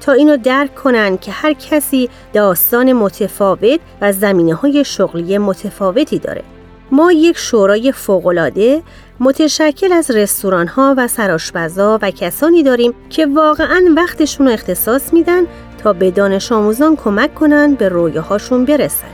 تا 0.00 0.12
اینو 0.12 0.36
درک 0.36 0.74
کنن 0.74 1.18
که 1.18 1.32
هر 1.32 1.52
کسی 1.52 2.08
داستان 2.32 2.92
متفاوت 2.92 3.80
و 4.00 4.12
زمینه 4.12 4.54
های 4.54 4.84
شغلی 4.84 5.38
متفاوتی 5.38 6.18
داره. 6.18 6.42
ما 6.90 7.12
یک 7.12 7.38
شورای 7.38 7.92
فوقالعاده 7.92 8.82
متشکل 9.20 9.92
از 9.92 10.10
رستوران 10.10 10.66
ها 10.66 10.94
و 10.98 11.08
سراشپزا 11.08 11.98
و 12.02 12.10
کسانی 12.10 12.62
داریم 12.62 12.94
که 13.10 13.26
واقعا 13.26 13.82
وقتشون 13.96 14.46
رو 14.46 14.52
اختصاص 14.52 15.12
میدن 15.12 15.42
تا 15.82 15.92
به 15.92 16.10
دانش 16.10 16.52
آموزان 16.52 16.96
کمک 16.96 17.34
کنند 17.34 17.78
به 17.78 17.88
رویاهاشون 17.88 18.64
برسن. 18.64 19.12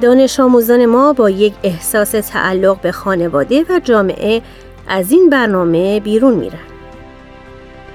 دانش 0.00 0.40
آموزان 0.40 0.86
ما 0.86 1.12
با 1.12 1.30
یک 1.30 1.52
احساس 1.62 2.10
تعلق 2.10 2.80
به 2.80 2.92
خانواده 2.92 3.64
و 3.68 3.80
جامعه 3.84 4.42
از 4.88 5.12
این 5.12 5.30
برنامه 5.30 6.00
بیرون 6.00 6.34
میرن. 6.34 6.58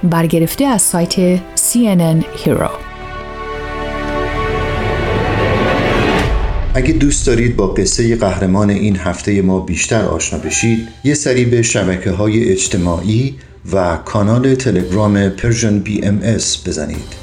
برگرفته 0.03 0.65
از 0.65 0.82
سایت 0.82 1.38
CNN 1.56 2.24
Hero 2.46 2.70
اگه 6.75 6.94
دوست 6.94 7.27
دارید 7.27 7.56
با 7.56 7.68
قصه 7.68 8.15
قهرمان 8.15 8.70
این 8.70 8.98
هفته 8.98 9.42
ما 9.42 9.60
بیشتر 9.60 10.06
آشنا 10.06 10.39
بشید 10.39 10.88
یه 11.03 11.13
سری 11.13 11.46
به 11.46 11.62
شبکه 11.62 12.12
های 12.12 12.51
اجتماعی 12.51 13.36
و 13.74 13.98
کانال 14.06 14.56
تلگرام 14.56 15.30
پرژن 15.30 15.80
بی 15.80 16.06
ام 16.06 16.20
بزنید 16.65 17.23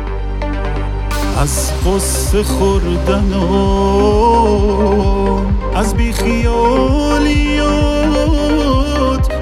از 1.41 1.71
قصه 1.85 2.43
خوردن 2.43 3.33
و 3.33 3.45
از 5.75 5.93
بیخیالیات. 5.95 6.53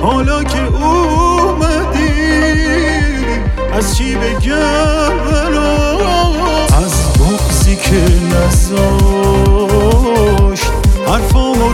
حالا 0.02 0.44
که 0.44 0.66
اومدی 0.66 2.10
از 3.74 3.98
چی 3.98 4.16
بگم؟ 4.16 5.20
از 6.84 6.94
بغزی 7.20 7.76
که 7.76 8.06
نزاشت 8.36 9.52
حرفامو 11.08 11.74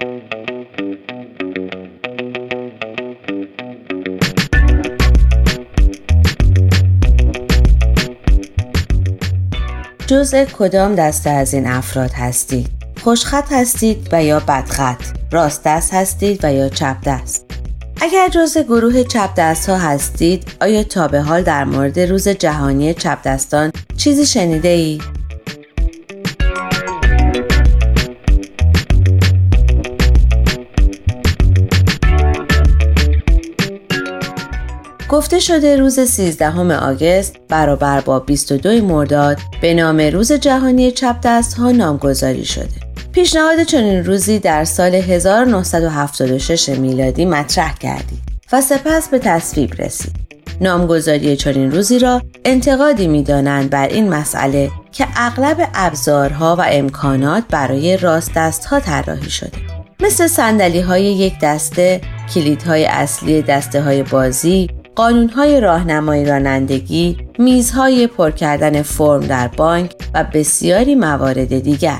جزء 10.21 10.45
کدام 10.45 10.95
دسته 10.95 11.29
از 11.29 11.53
این 11.53 11.67
افراد 11.67 12.11
هستید؟ 12.11 12.69
خوشخط 13.03 13.51
هستید 13.51 14.09
و 14.11 14.23
یا 14.23 14.39
بدخط؟ 14.39 15.03
راست 15.31 15.63
دست 15.63 15.93
هستید 15.93 16.39
و 16.45 16.53
یا 16.53 16.69
چپ 16.69 16.97
دست؟ 17.05 17.45
اگر 18.01 18.29
جزء 18.29 18.61
گروه 18.61 19.03
چپ 19.03 19.29
دست 19.37 19.69
ها 19.69 19.77
هستید، 19.77 20.43
آیا 20.61 20.83
تا 20.83 21.07
به 21.07 21.21
حال 21.21 21.43
در 21.43 21.63
مورد 21.63 21.99
روز 21.99 22.27
جهانی 22.27 22.93
چپ 22.93 23.21
دستان 23.23 23.71
چیزی 23.97 24.25
شنیده 24.25 24.69
اید؟ 24.69 25.20
گفته 35.11 35.39
شده 35.39 35.77
روز 35.77 35.99
13 35.99 36.75
آگست 36.75 37.35
برابر 37.49 38.01
با 38.01 38.19
22 38.19 38.85
مرداد 38.85 39.37
به 39.61 39.73
نام 39.73 39.99
روز 39.99 40.31
جهانی 40.31 40.91
چپ 40.91 41.15
دست 41.23 41.53
ها 41.53 41.71
نامگذاری 41.71 42.45
شده. 42.45 42.67
پیشنهاد 43.11 43.63
چنین 43.63 44.05
روزی 44.05 44.39
در 44.39 44.63
سال 44.63 44.95
1976 44.95 46.69
میلادی 46.69 47.25
مطرح 47.25 47.77
کردید 47.77 48.19
و 48.51 48.61
سپس 48.61 49.09
به 49.09 49.19
تصویب 49.19 49.81
رسید. 49.81 50.15
نامگذاری 50.61 51.37
چنین 51.37 51.71
روزی 51.71 51.99
را 51.99 52.21
انتقادی 52.45 53.07
می‌دانند 53.07 53.69
بر 53.69 53.87
این 53.87 54.09
مسئله 54.09 54.71
که 54.91 55.07
اغلب 55.15 55.69
ابزارها 55.73 56.55
و 56.55 56.65
امکانات 56.69 57.43
برای 57.49 57.97
راست 57.97 58.31
دست 58.35 58.65
ها 58.65 58.79
طراحی 58.79 59.29
شده 59.29 59.57
مثل 59.99 60.27
سندلی 60.27 60.79
های 60.79 61.03
یک 61.03 61.33
دسته، 61.41 62.01
کلیدهای 62.33 62.85
اصلی 62.85 63.41
دسته 63.41 63.81
های 63.81 64.03
بازی، 64.03 64.80
قانون 65.01 65.29
های 65.29 65.59
راهنمایی 65.59 66.25
رانندگی، 66.25 67.17
میزهای 67.39 68.07
پر 68.07 68.31
کردن 68.31 68.81
فرم 68.81 69.19
در 69.19 69.47
بانک 69.47 69.91
و 70.13 70.23
بسیاری 70.33 70.95
موارد 70.95 71.59
دیگر 71.59 71.99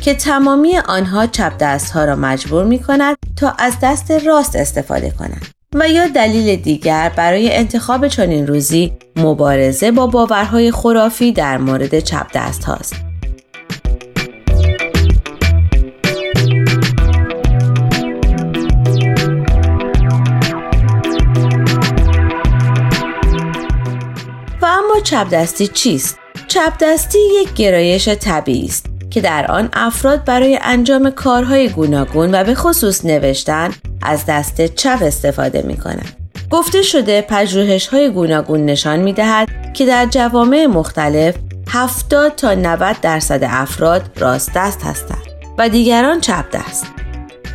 که 0.00 0.14
تمامی 0.14 0.78
آنها 0.78 1.26
چپ 1.26 1.52
دست 1.60 1.90
ها 1.92 2.04
را 2.04 2.16
مجبور 2.16 2.64
می 2.64 2.78
کند 2.78 3.16
تا 3.36 3.54
از 3.58 3.76
دست 3.82 4.10
راست 4.10 4.56
استفاده 4.56 5.10
کنند. 5.10 5.46
و 5.74 5.88
یا 5.88 6.08
دلیل 6.08 6.56
دیگر 6.56 7.12
برای 7.16 7.56
انتخاب 7.56 8.08
چنین 8.08 8.46
روزی 8.46 8.92
مبارزه 9.16 9.90
با 9.90 10.06
باورهای 10.06 10.72
خرافی 10.72 11.32
در 11.32 11.58
مورد 11.58 12.00
چپ 12.00 12.26
دست 12.34 12.64
هاست. 12.64 12.94
چپ 25.06 25.28
دستی 25.30 25.68
چیست؟ 25.68 26.18
چپ 26.48 26.72
دستی 26.80 27.18
یک 27.42 27.54
گرایش 27.54 28.08
طبیعی 28.08 28.66
است 28.66 28.86
که 29.10 29.20
در 29.20 29.50
آن 29.50 29.68
افراد 29.72 30.24
برای 30.24 30.58
انجام 30.62 31.10
کارهای 31.10 31.68
گوناگون 31.68 32.34
و 32.34 32.44
به 32.44 32.54
خصوص 32.54 33.04
نوشتن 33.04 33.70
از 34.02 34.26
دست 34.26 34.66
چپ 34.66 34.98
استفاده 35.02 35.62
می 35.62 35.76
کنند. 35.76 36.16
گفته 36.50 36.82
شده 36.82 37.22
پژوهش 37.22 37.86
های 37.86 38.10
گوناگون 38.10 38.64
نشان 38.64 39.00
می 39.00 39.12
دهد 39.12 39.48
که 39.74 39.86
در 39.86 40.06
جوامع 40.06 40.66
مختلف 40.66 41.34
70 41.68 42.34
تا 42.36 42.54
90 42.54 42.96
درصد 43.02 43.44
افراد 43.44 44.02
راست 44.16 44.50
دست 44.54 44.82
هستند 44.82 45.26
و 45.58 45.68
دیگران 45.68 46.20
چپ 46.20 46.44
دست. 46.52 46.86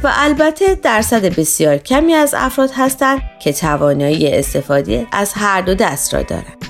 و 0.04 0.12
البته 0.14 0.76
درصد 0.76 1.26
بسیار 1.26 1.78
کمی 1.78 2.14
از 2.14 2.34
افراد 2.38 2.72
هستند 2.76 3.22
که 3.40 3.54
توانایی 3.54 4.28
استفاده 4.28 5.08
از 5.12 5.34
هر 5.34 5.62
دو 5.62 5.76
دست 5.76 6.14
را 6.14 6.22
دارند. 6.22 6.61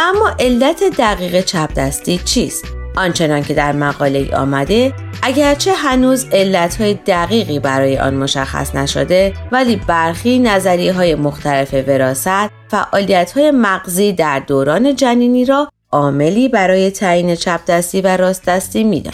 اما 0.00 0.30
علت 0.38 0.84
دقیق 0.98 1.40
چپ 1.40 1.70
دستی 1.76 2.18
چیست؟ 2.18 2.64
آنچنان 2.96 3.42
که 3.42 3.54
در 3.54 3.72
مقاله 3.72 4.36
آمده 4.36 4.92
اگرچه 5.22 5.72
هنوز 5.72 6.26
علتهای 6.32 6.94
دقیقی 6.94 7.58
برای 7.58 7.98
آن 7.98 8.14
مشخص 8.14 8.74
نشده 8.74 9.32
ولی 9.52 9.76
برخی 9.76 10.38
نظریه 10.38 10.92
های 10.92 11.14
مختلف 11.14 11.74
وراست 11.88 12.50
فعالیت 12.68 13.32
های 13.32 13.50
مغزی 13.50 14.12
در 14.12 14.38
دوران 14.38 14.96
جنینی 14.96 15.44
را 15.44 15.68
عاملی 15.92 16.48
برای 16.48 16.90
تعیین 16.90 17.34
چپ 17.34 17.60
دستی 17.68 18.00
و 18.00 18.16
راست 18.16 18.44
دستی 18.44 18.84
می 18.84 19.04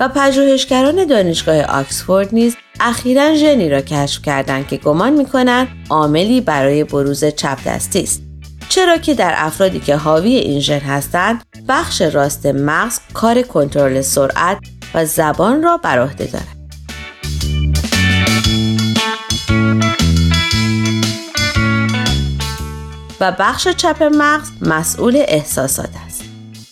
و 0.00 0.08
پژوهشگران 0.08 1.04
دانشگاه 1.04 1.62
آکسفورد 1.62 2.28
نیز 2.32 2.56
اخیرا 2.80 3.34
ژنی 3.34 3.70
را 3.70 3.80
کشف 3.80 4.22
کردند 4.22 4.66
که 4.68 4.76
گمان 4.76 5.12
می 5.12 5.26
کنند 5.26 5.68
عاملی 5.90 6.40
برای 6.40 6.84
بروز 6.84 7.24
چپ 7.24 7.58
دستی 7.66 8.02
است 8.02 8.25
چرا 8.76 8.98
که 8.98 9.14
در 9.14 9.34
افرادی 9.36 9.80
که 9.80 9.96
حاوی 9.96 10.34
این 10.36 10.60
ژن 10.60 10.78
هستند 10.78 11.44
بخش 11.68 12.02
راست 12.02 12.46
مغز 12.46 12.98
کار 13.14 13.42
کنترل 13.42 14.00
سرعت 14.00 14.58
و 14.94 15.04
زبان 15.04 15.62
را 15.62 15.76
بر 15.76 15.98
عهده 15.98 16.24
دارد. 16.24 16.56
و 23.20 23.32
بخش 23.38 23.68
چپ 23.68 24.02
مغز 24.02 24.48
مسئول 24.60 25.16
احساسات 25.28 25.90
است. 26.06 26.24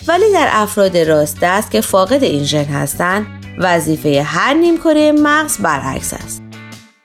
ولی 0.08 0.32
در 0.32 0.48
افراد 0.52 0.96
راست 0.96 1.38
دست 1.42 1.70
که 1.70 1.80
فاقد 1.80 2.24
این 2.24 2.44
ژن 2.44 2.64
هستند 2.64 3.26
وظیفه 3.58 4.22
هر 4.22 4.54
نیمکره 4.54 5.12
مغز 5.12 5.58
برعکس 5.58 6.14
است. 6.14 6.43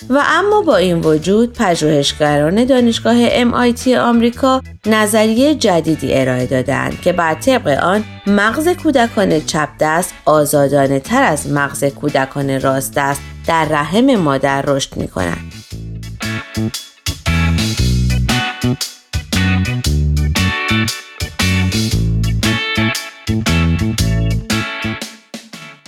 و 0.10 0.24
اما 0.26 0.62
با 0.62 0.78
این 0.78 1.02
وجود 1.02 1.54
پژوهشگران 1.54 2.65
دانشگاه 2.65 3.43
MIT 3.43 3.88
آمریکا 3.88 4.62
نظریه 4.86 5.56
جدیدی 5.56 6.13
ارائه 6.13 6.45
دادند 6.45 7.02
که 7.02 7.13
بر 7.13 7.34
طبق 7.34 7.67
آن 7.67 8.04
مغز 8.28 8.67
کودکان 8.67 9.39
چپ 9.45 9.69
دست 9.80 10.13
آزادانه 10.26 11.00
تر 11.00 11.24
از 11.24 11.52
مغز 11.52 11.84
کودکان 11.84 12.62
راست 12.62 12.93
دست 12.95 13.22
در 13.48 13.65
رحم 13.65 14.15
مادر 14.15 14.62
رشد 14.62 14.98
می 14.98 15.08
کنند. 15.08 15.54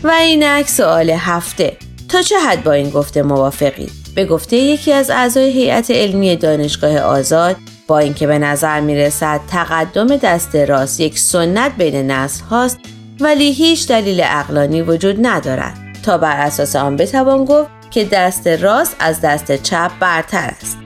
و 0.04 0.08
این 0.10 0.64
سوال 0.64 1.10
هفته 1.10 1.78
تا 2.10 2.22
چه 2.22 2.36
حد 2.40 2.64
با 2.64 2.72
این 2.72 2.90
گفته 2.90 3.24
موافقید؟ 3.24 4.01
به 4.16 4.26
گفته 4.26 4.58
یکی 4.58 4.94
از 4.94 5.10
اعضای 5.10 5.52
هیئت 5.52 5.92
علمی 5.92 6.36
دانشگاه 6.36 6.98
آزاد 6.98 7.56
با 7.88 8.00
اینکه 8.00 8.28
به 8.28 8.40
نظر 8.40 8.80
می 8.80 8.96
رسد 8.96 9.40
تقدم 9.48 10.18
دست 10.18 10.56
راست 10.56 11.00
یک 11.00 11.20
سنت 11.20 11.72
بین 11.78 12.12
نسل 12.12 12.44
هاست 12.44 12.80
ولی 13.20 13.52
هیچ 13.52 13.88
دلیل 13.88 14.22
اقلانی 14.24 14.82
وجود 14.82 15.18
ندارد 15.22 15.78
تا 16.04 16.18
بر 16.18 16.38
اساس 16.38 16.76
آن 16.76 16.98
بتوان 16.98 17.46
گفت 17.46 17.70
که 17.92 18.06
دست 18.06 18.48
راست 18.48 18.96
از 19.00 19.22
دست 19.22 19.64
چپ 19.64 19.92
برتر 20.00 20.52
است 20.62 20.78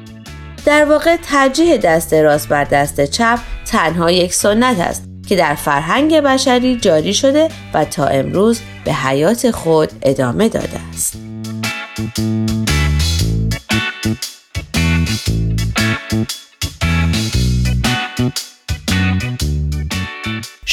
در 0.66 0.86
واقع 0.86 1.16
ترجیح 1.16 1.78
دست 1.78 2.14
راست 2.14 2.50
بر 2.50 2.64
دست 2.64 3.06
چپ 3.06 3.40
تنها 3.66 4.12
یک 4.12 4.34
سنت 4.34 4.80
است 4.80 5.04
که 5.28 5.36
در 5.36 5.56
فرهنگ 5.56 6.16
بشری 6.16 6.76
جاری 6.76 7.14
شده 7.14 7.50
و 7.74 7.86
تا 7.86 8.06
امروز 8.06 8.60
به 8.86 8.94
حیات 8.94 9.52
خود 9.52 9.92
ادامه 10.02 10.50
داده 10.50 10.80
است. 10.94 11.18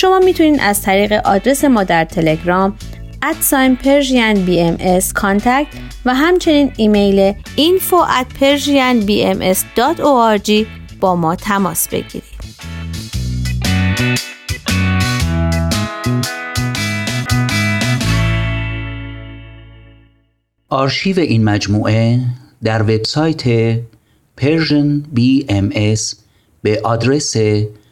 شما 0.02 0.18
می‌تونید 0.18 0.60
از 0.60 0.82
طریق 0.82 1.12
آدرس 1.12 1.64
ما 1.64 1.84
در 1.84 2.04
تلگرام 2.04 2.76
ادساین 3.22 3.76
پرژین 3.76 4.44
بی 4.44 4.60
ام 4.60 4.76
و 6.04 6.14
همچنین 6.14 6.72
ایمیل 6.76 7.32
info 7.56 8.06
at 8.20 8.26
persianbms.org 8.40 10.50
با 11.00 11.16
ما 11.16 11.36
تماس 11.36 11.88
بگیرید. 11.88 12.22
آرشیو 20.68 21.18
این 21.18 21.44
مجموعه 21.44 22.20
در 22.64 22.82
وبسایت 22.82 23.76
Persian 24.40 25.02
BMS 25.16 26.16
به 26.62 26.80
آدرس 26.84 27.36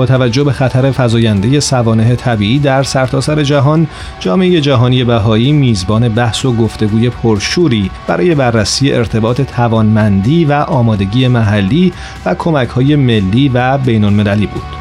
با 0.00 0.06
توجه 0.06 0.44
به 0.44 0.52
خطر 0.52 0.90
فزاینده 0.90 1.60
سوانه 1.60 2.16
طبیعی 2.16 2.58
در 2.58 2.82
سرتاسر 2.82 3.42
جهان 3.42 3.86
جامعه 4.20 4.60
جهانی 4.60 5.04
بهایی 5.04 5.52
میزبان 5.52 6.08
بحث 6.08 6.44
و 6.44 6.52
گفتگوی 6.52 7.10
پرشوری 7.10 7.90
برای 8.06 8.34
بررسی 8.34 8.92
ارتباط 8.92 9.40
توانمندی 9.40 10.44
و 10.44 10.52
آمادگی 10.52 11.28
محلی 11.28 11.92
و 12.26 12.34
کمک 12.34 12.68
های 12.68 12.96
ملی 12.96 13.48
و 13.48 13.78
بین 13.78 14.04
المللی 14.04 14.46
بود. 14.46 14.79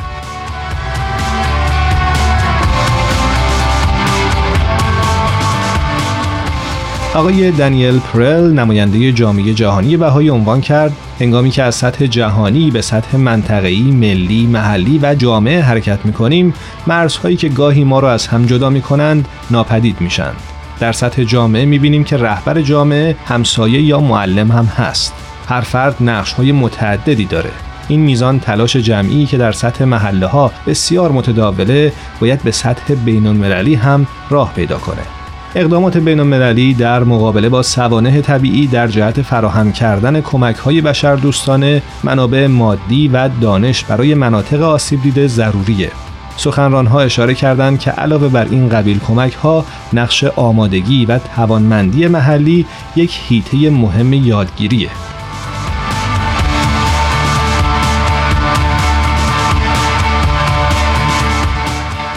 آقای 7.16 7.52
دنیل 7.52 8.00
پرل 8.00 8.54
نماینده 8.54 9.12
جامعه 9.12 9.54
جهانی 9.54 9.98
بهایی 9.98 10.30
عنوان 10.30 10.62
کرد 10.62 10.92
هنگامی 11.20 11.52
که 11.52 11.64
از 11.64 11.76
سطح 11.76 12.06
جهانی 12.06 12.72
به 12.72 12.82
سطح 12.82 13.18
منطقه‌ای، 13.18 13.82
ملی، 13.82 14.48
محلی 14.48 15.00
و 15.04 15.16
جامعه 15.16 15.62
حرکت 15.62 16.00
می‌کنیم، 16.06 16.54
مرزهایی 16.88 17.36
که 17.36 17.50
گاهی 17.50 17.84
ما 17.84 18.00
را 18.00 18.12
از 18.12 18.28
هم 18.28 18.46
جدا 18.46 18.70
می‌کنند 18.70 19.28
ناپدید 19.52 20.02
میشن. 20.02 20.32
در 20.80 20.92
سطح 20.92 21.24
جامعه 21.24 21.66
می‌بینیم 21.66 22.04
که 22.04 22.18
رهبر 22.18 22.62
جامعه 22.62 23.16
همسایه 23.26 23.82
یا 23.82 24.00
معلم 24.00 24.52
هم 24.52 24.66
هست. 24.66 25.14
هر 25.48 25.62
فرد 25.62 25.96
نقش‌های 26.02 26.52
متعددی 26.52 27.26
داره. 27.26 27.52
این 27.88 28.00
میزان 28.00 28.40
تلاش 28.40 28.76
جمعی 28.76 29.26
که 29.26 29.38
در 29.38 29.52
سطح 29.52 29.84
محله 29.84 30.26
ها 30.26 30.52
بسیار 30.68 31.12
متداوله 31.12 31.94
باید 32.20 32.44
به 32.44 32.52
سطح 32.52 32.94
بین 32.94 33.76
هم 33.76 34.08
راه 34.30 34.54
پیدا 34.54 34.78
کنه. 34.78 35.19
اقدامات 35.56 35.98
بین 35.98 36.20
المللی 36.20 36.74
در 36.74 37.04
مقابله 37.04 37.50
با 37.50 37.64
سوانه 37.64 38.22
طبیعی 38.22 38.68
در 38.68 38.88
جهت 38.88 39.22
فراهم 39.22 39.72
کردن 39.72 40.22
کمک 40.22 40.56
های 40.56 40.82
بشر 40.82 41.16
دوستانه 41.16 41.82
منابع 42.04 42.48
مادی 42.48 43.08
و 43.08 43.30
دانش 43.42 43.84
برای 43.84 44.14
مناطق 44.14 44.62
آسیب 44.62 45.02
دیده 45.02 45.28
ضروریه. 45.28 45.92
سخنران 46.38 46.88
ها 46.88 47.02
اشاره 47.02 47.34
کردند 47.34 47.80
که 47.80 47.92
علاوه 47.92 48.28
بر 48.28 48.48
این 48.52 48.70
قبیل 48.70 49.00
کمک 49.00 49.34
ها 49.34 49.66
نقش 49.94 50.24
آمادگی 50.24 51.06
و 51.06 51.20
توانمندی 51.20 52.08
محلی 52.08 52.66
یک 52.96 53.20
هیته 53.28 53.70
مهم 53.70 54.14
یادگیریه. 54.14 54.90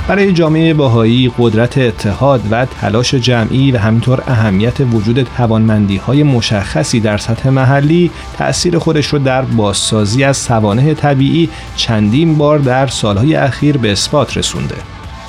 برای 0.09 0.33
جامعه 0.33 0.75
باهایی 0.75 1.33
قدرت 1.39 1.79
اتحاد 1.79 2.41
و 2.51 2.67
تلاش 2.67 3.15
جمعی 3.15 3.73
و 3.73 3.79
همینطور 3.79 4.23
اهمیت 4.27 4.81
وجود 4.81 5.29
توانمندی 5.37 5.97
های 5.97 6.23
مشخصی 6.23 7.01
در 7.01 7.19
سطح 7.19 7.49
محلی 7.49 8.11
تأثیر 8.39 8.79
خودش 8.79 9.07
رو 9.07 9.19
در 9.19 9.43
بازسازی 9.43 10.25
از 10.25 10.37
سوانه 10.37 10.95
طبیعی 10.95 11.49
چندین 11.77 12.39
بار 12.39 12.59
در 12.59 12.87
سالهای 12.87 13.35
اخیر 13.35 13.77
به 13.77 13.93
اثبات 13.93 14.37
رسونده. 14.37 14.77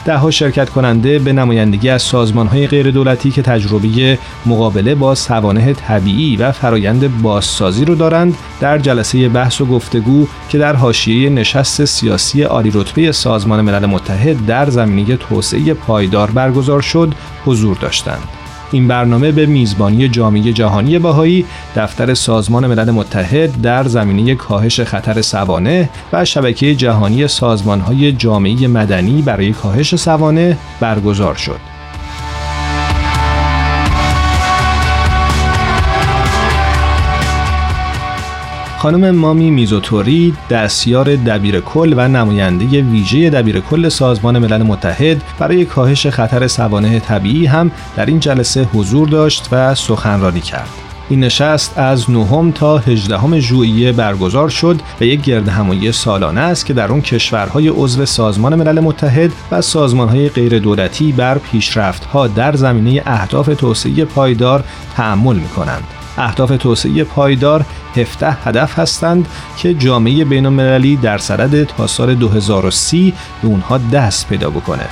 دهها 0.06 0.32
شرکت 0.32 0.70
کننده 0.70 1.20
به 1.20 1.34
نمایندگی 1.34 1.90
از 1.90 2.02
سازمانهای 2.02 2.68
غیردولتی 2.68 3.32
که 3.32 3.42
تجربه 3.42 4.20
مقابله 4.46 4.96
با 4.96 5.16
سوانه 5.16 5.74
طبیعی 5.74 6.36
و 6.36 6.52
فرایند 6.52 7.22
بازسازی 7.22 7.86
رو 7.86 7.96
دارند 7.96 8.38
در 8.60 8.78
جلسه 8.78 9.30
بحث 9.30 9.62
و 9.62 9.66
گفتگو 9.66 10.28
که 10.50 10.58
در 10.58 10.76
حاشیه 10.76 11.30
نشست 11.30 11.86
سیاسی 11.86 12.42
عالی 12.44 12.72
رتبه 12.74 13.12
سازمان 13.12 13.62
ملل 13.62 13.86
متحد 13.86 14.46
در 14.46 14.70
زمینه 14.70 15.18
توسعه 15.18 15.74
پایدار 15.74 16.32
برگزار 16.32 16.82
شد 16.82 17.14
حضور 17.46 17.78
داشتند. 17.78 18.43
این 18.74 18.88
برنامه 18.88 19.32
به 19.32 19.46
میزبانی 19.46 20.10
جامعه 20.10 20.54
جهانی 20.54 21.00
بهایی 21.00 21.46
دفتر 21.76 22.14
سازمان 22.14 22.68
ملل 22.68 22.92
متحد 22.92 23.62
در 23.62 23.84
زمینه 23.88 24.36
کاهش 24.36 24.80
خطر 24.80 25.22
سوانه 25.22 25.90
و 26.14 26.26
شبکه 26.26 26.76
جهانی 26.76 27.28
سازمانهای 27.28 28.12
جامعه 28.12 28.68
مدنی 28.68 29.22
برای 29.22 29.52
کاهش 29.52 29.96
سوانه 29.96 30.58
برگزار 30.80 31.36
شد. 31.36 31.73
خانم 38.84 39.16
مامی 39.16 39.52
میزوتوری 39.52 40.34
دستیار 40.50 41.16
دبیر 41.16 41.60
کل 41.60 41.94
و 41.98 42.08
نماینده 42.08 42.82
ویژه 42.82 43.30
دبیر 43.30 43.60
کل 43.60 43.90
سازمان 43.90 44.40
ملل 44.40 44.64
متحد 44.64 45.22
برای 45.40 45.66
کاهش 45.66 46.08
خطر 46.08 46.48
سوانه 46.48 47.00
طبیعی 47.00 47.46
هم 47.46 47.72
در 47.96 48.06
این 48.06 48.20
جلسه 48.20 48.64
حضور 48.64 49.08
داشت 49.08 49.48
و 49.52 49.76
سخنرانی 49.76 50.42
کرد. 50.42 50.70
این 51.10 51.20
نشست 51.20 51.78
از 51.78 52.12
نهم 52.12 52.52
تا 52.52 52.78
18 52.78 53.40
ژوئیه 53.40 53.92
برگزار 53.92 54.50
شد 54.50 54.82
و 55.02 55.04
یک 55.04 55.22
گرد 55.22 55.48
همایی 55.48 55.92
سالانه 55.92 56.42
است 56.42 56.66
که 56.66 56.74
در 56.74 56.92
اون 56.92 57.02
کشورهای 57.02 57.68
عضو 57.68 58.06
سازمان 58.06 58.56
ملل 58.56 58.80
متحد 58.80 59.32
و 59.52 59.62
سازمانهای 59.62 60.30
غیر 60.30 60.60
دولتی 60.60 61.12
بر 61.12 61.38
پیشرفتها 61.38 62.28
در 62.28 62.56
زمینه 62.56 63.04
اهداف 63.06 63.46
توسعه 63.46 64.06
پایدار 64.06 64.64
تعمل 64.96 65.36
می 65.36 65.48
کنند. 65.48 66.03
اهداف 66.18 66.50
توسعه 66.50 67.04
پایدار 67.04 67.66
17 67.96 68.32
هدف 68.32 68.80
هستند 68.80 69.28
که 69.58 69.74
جامعه 69.74 70.26
بین 70.26 70.46
المللی 70.46 70.96
در 70.96 71.18
سرد 71.18 71.64
تا 71.64 71.88
سال 71.88 72.16
2030 72.16 73.14
به 73.42 73.48
اونها 73.48 73.78
دست 73.78 74.30
پیدا 74.30 74.50
بکنه. 74.50 74.86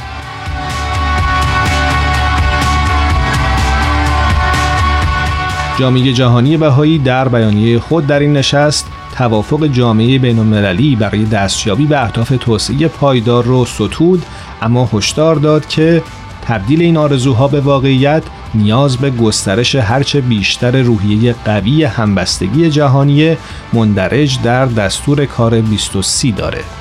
جامعه 5.80 6.14
جهانی 6.14 6.58
بهایی 6.58 6.98
در 6.98 7.28
بیانیه 7.28 7.80
خود 7.80 8.08
در 8.08 8.20
این 8.20 8.34
نشست 8.34 8.88
توافق 9.18 9.68
جامعه 9.68 10.20
بین 10.20 10.40
المللی 10.40 10.96
برای 10.96 11.26
دستیابی 11.26 11.86
به 11.86 12.04
اهداف 12.04 12.34
توسعه 12.40 12.88
پایدار 12.88 13.44
رو 13.44 13.66
ستود 13.66 14.26
اما 14.62 14.90
هشدار 14.94 15.36
داد 15.36 15.68
که 15.68 16.04
تبدیل 16.42 16.82
این 16.82 16.98
آرزوها 16.98 17.48
به 17.48 17.62
واقعیت 17.62 18.24
نیاز 18.54 18.98
به 18.98 19.10
گسترش 19.10 19.76
هرچه 19.76 20.22
بیشتر 20.22 20.82
روحیه 20.82 21.36
قوی 21.46 21.84
همبستگی 21.84 22.70
جهانی 22.70 23.38
مندرج 23.74 24.42
در 24.44 24.66
دستور 24.66 25.26
کار 25.26 25.60
2030 25.60 26.32
داره. 26.32 26.81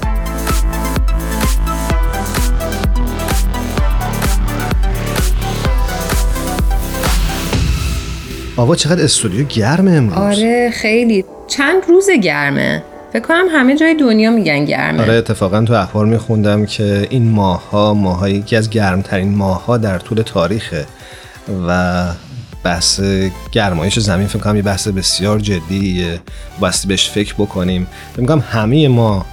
آوا 8.61 8.75
چقدر 8.75 9.03
استودیو 9.03 9.45
گرمه 9.45 9.91
امروز. 9.91 10.17
آره 10.17 10.69
خیلی. 10.73 11.25
چند 11.47 11.83
روز 11.87 12.09
گرمه. 12.09 12.83
فکر 13.13 13.21
کنم 13.21 13.45
همه 13.51 13.75
جای 13.75 13.93
دنیا 13.93 14.31
میگن 14.31 14.65
گرمه. 14.65 15.01
آره 15.01 15.13
اتفاقا 15.13 15.61
تو 15.61 15.73
اخبار 15.73 16.05
میخوندم 16.05 16.65
که 16.65 17.07
این 17.09 17.29
ماها 17.29 17.93
ماهای 17.93 18.31
یکی 18.31 18.55
از 18.55 18.69
گرمترین 18.69 19.35
ماها 19.35 19.77
در 19.77 19.99
طول 19.99 20.21
تاریخه 20.21 20.85
و 21.67 22.03
بحث 22.63 23.01
گرمایش 23.51 23.99
زمین. 23.99 24.27
فکر 24.27 24.39
کنم 24.39 24.55
یه 24.55 24.61
بحث 24.61 24.87
بسیار 24.87 25.39
جدیه. 25.39 26.19
باستی 26.59 26.87
بهش 26.87 27.09
فکر 27.09 27.33
بکنیم. 27.33 27.87
فکر 28.15 28.25
کنم 28.25 28.43
همه 28.49 28.87
ما 28.87 29.25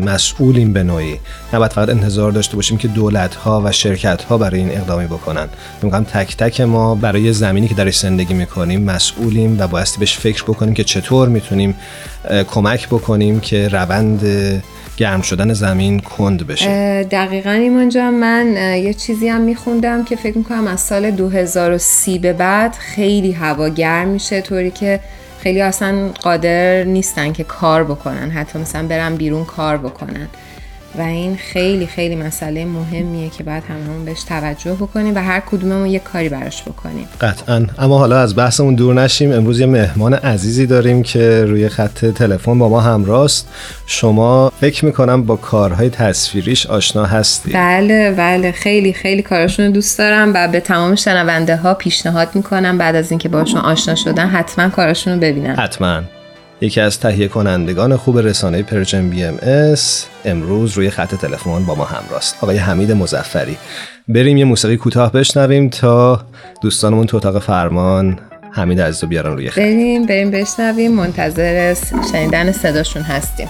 مسئولیم 0.00 0.72
به 0.72 0.82
نوعی. 0.82 1.16
نباید 1.52 1.72
فقط 1.72 1.88
انتظار 1.88 2.32
داشته 2.32 2.56
باشیم 2.56 2.78
که 2.78 2.88
دولت 2.88 3.34
ها 3.34 3.62
و 3.64 3.72
شرکت 3.72 4.22
ها 4.22 4.38
برای 4.38 4.60
این 4.60 4.70
اقدامی 4.70 5.06
بکنن. 5.06 5.48
فکر 5.80 5.90
کنم 5.90 6.04
تک 6.04 6.36
تک 6.36 6.60
ما 6.60 6.94
برای 6.94 7.32
زمینی 7.32 7.68
که 7.68 7.74
درش 7.74 7.98
زندگی 7.98 8.34
می‌کنیم 8.34 8.82
مسئولیم 8.82 9.60
و 9.60 9.66
بایستی 9.66 9.98
بهش 9.98 10.18
فکر 10.18 10.42
بکنیم 10.42 10.74
که 10.74 10.84
چطور 10.84 11.28
می‌تونیم 11.28 11.74
کمک 12.48 12.88
بکنیم 12.88 13.40
که 13.40 13.68
روند 13.68 14.22
گرم 14.96 15.22
شدن 15.22 15.52
زمین 15.52 16.00
کند 16.00 16.46
بشه. 16.46 17.04
دقیقا 17.10 17.50
ایمان 17.50 17.88
جان 17.88 18.14
من 18.14 18.56
یه 18.82 18.94
چیزی 18.94 19.28
هم 19.28 19.40
میخوندم 19.40 20.04
که 20.04 20.16
فکر 20.16 20.38
می‌کنم 20.38 20.66
از 20.66 20.80
سال 20.80 21.10
2030 21.10 22.18
به 22.18 22.32
بعد 22.32 22.74
خیلی 22.74 23.32
هوا 23.32 23.68
گرم 23.68 24.08
میشه 24.08 24.40
طوری 24.40 24.70
که 24.70 25.00
خیلی 25.40 25.60
اصلا 25.60 26.08
قادر 26.22 26.84
نیستن 26.84 27.32
که 27.32 27.44
کار 27.44 27.84
بکنن 27.84 28.30
حتی 28.30 28.58
مثلا 28.58 28.86
برن 28.86 29.16
بیرون 29.16 29.44
کار 29.44 29.76
بکنن. 29.76 30.28
و 30.98 31.00
این 31.00 31.36
خیلی 31.36 31.86
خیلی 31.86 32.16
مسئله 32.16 32.64
مهمیه 32.64 33.30
که 33.30 33.44
باید 33.44 33.62
هممون 33.68 34.04
بهش 34.04 34.22
توجه 34.22 34.72
بکنیم 34.72 35.14
و 35.14 35.18
هر 35.18 35.40
کدوممون 35.40 35.86
یه 35.86 35.98
کاری 35.98 36.28
براش 36.28 36.62
بکنیم. 36.62 37.08
قطعا. 37.20 37.66
اما 37.78 37.98
حالا 37.98 38.18
از 38.18 38.36
بحثمون 38.36 38.74
دور 38.74 38.94
نشیم. 38.94 39.32
امروز 39.32 39.60
یه 39.60 39.66
مهمان 39.66 40.14
عزیزی 40.14 40.66
داریم 40.66 41.02
که 41.02 41.44
روی 41.44 41.68
خط 41.68 42.04
تلفن 42.04 42.58
با 42.58 42.68
ما 42.68 42.80
همراست. 42.80 43.48
شما 43.86 44.52
فکر 44.60 44.84
می‌کنم 44.84 45.22
با 45.22 45.36
کارهای 45.36 45.90
تصویریش 45.90 46.66
آشنا 46.66 47.04
هستی 47.04 47.52
بله 47.52 48.10
بله. 48.10 48.52
خیلی 48.52 48.92
خیلی 48.92 49.22
کاراشون 49.22 49.66
رو 49.66 49.72
دوست 49.72 49.98
دارم 49.98 50.34
و 50.34 50.48
به 50.48 50.60
تمام 50.60 50.94
شنونده 50.94 51.56
ها 51.56 51.74
پیشنهاد 51.74 52.28
می‌کنم 52.34 52.78
بعد 52.78 52.96
از 52.96 53.10
اینکه 53.10 53.28
باشون 53.28 53.60
آشنا 53.60 53.94
شدن 53.94 54.28
حتما 54.28 54.68
کاراشون 54.68 55.12
رو 55.12 55.20
ببینن. 55.20 55.56
حتما. 55.56 56.02
یکی 56.60 56.80
از 56.80 57.00
تهیه 57.00 57.28
کنندگان 57.28 57.96
خوب 57.96 58.18
رسانه 58.18 58.62
Persian 58.62 59.10
BMS 59.10 60.06
امروز 60.24 60.72
روی 60.72 60.90
خط 60.90 61.14
تلفن 61.14 61.64
با 61.64 61.74
ما 61.74 61.84
همراست. 61.84 62.36
آقای 62.40 62.56
حمید 62.56 62.92
مظفری 62.92 63.56
بریم 64.08 64.36
یه 64.36 64.44
موسیقی 64.44 64.76
کوتاه 64.76 65.12
بشنویم 65.12 65.68
تا 65.68 66.26
دوستانمون 66.62 67.06
تو 67.06 67.16
اتاق 67.16 67.38
فرمان 67.38 68.18
حمید 68.52 68.80
عزیز 68.80 69.02
رو 69.02 69.08
بیارن 69.08 69.32
روی 69.32 69.50
خط. 69.50 69.58
بریم 69.58 70.06
بریم 70.06 70.30
بشنویم. 70.30 70.92
منتظر 70.92 71.74
شنیدن 72.12 72.52
صداشون 72.52 73.02
هستیم. 73.02 73.48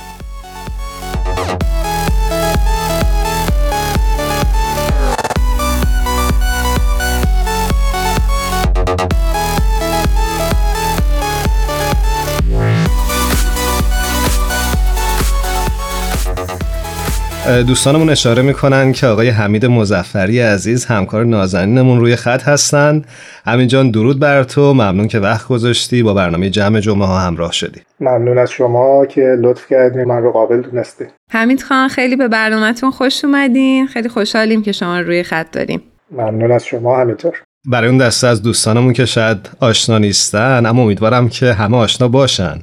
دوستانمون 17.49 18.11
اشاره 18.11 18.42
می‌کنن 18.42 18.92
که 18.92 19.07
آقای 19.07 19.28
حمید 19.28 19.66
مزفری 19.66 20.40
عزیز 20.40 20.84
همکار 20.84 21.24
نازنینمون 21.24 22.01
روی 22.01 22.16
خط 22.16 22.42
هستن. 22.42 23.03
همین 23.46 23.68
جان 23.68 23.90
درود 23.90 24.20
بر 24.20 24.42
تو. 24.42 24.74
ممنون 24.74 25.09
که 25.09 25.18
وقت 25.18 25.49
گذاشتی. 25.49 26.03
با 26.03 26.14
برنامه 26.14 26.51
جمع 26.51 26.80
جمعه 26.80 27.07
ها 27.07 27.18
همراه 27.18 27.53
شدی. 27.53 27.80
ممنون 28.01 28.38
از 28.38 28.51
شما 28.51 29.07
که 29.07 29.20
لطف 29.40 29.66
کردین 29.70 30.05
من 30.05 30.22
رو 30.22 30.32
قابل 30.32 30.62
دونستی. 30.62 31.05
حمید 31.30 31.62
خان 31.62 31.88
خیلی 31.88 32.16
به 32.16 32.28
برنامهتون 32.28 32.90
خوش 32.90 33.24
اومدین. 33.24 33.86
خیلی 33.86 34.09
خوشحالیم 34.09 34.62
که 34.62 34.72
شما 34.72 35.01
روی 35.01 35.22
خط 35.22 35.51
داریم. 35.53 35.82
ممنون 36.12 36.53
از 36.53 36.64
شما 36.64 37.01
همینطور. 37.01 37.32
برای 37.66 37.88
اون 37.88 37.99
دسته 37.99 38.26
از 38.26 38.42
دوستانمون 38.42 38.92
که 38.92 39.05
شاید 39.05 39.51
آشنا 39.61 39.99
نیستن 39.99 40.66
اما 40.66 40.82
امیدوارم 40.82 41.28
که 41.28 41.53
همه 41.53 41.76
آشنا 41.76 42.09
باشن. 42.09 42.59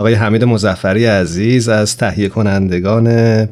آقای 0.00 0.14
حمید 0.14 0.44
مظفری 0.44 1.06
عزیز 1.06 1.68
از 1.68 1.96
تهیه 1.96 2.28
کنندگان 2.28 3.06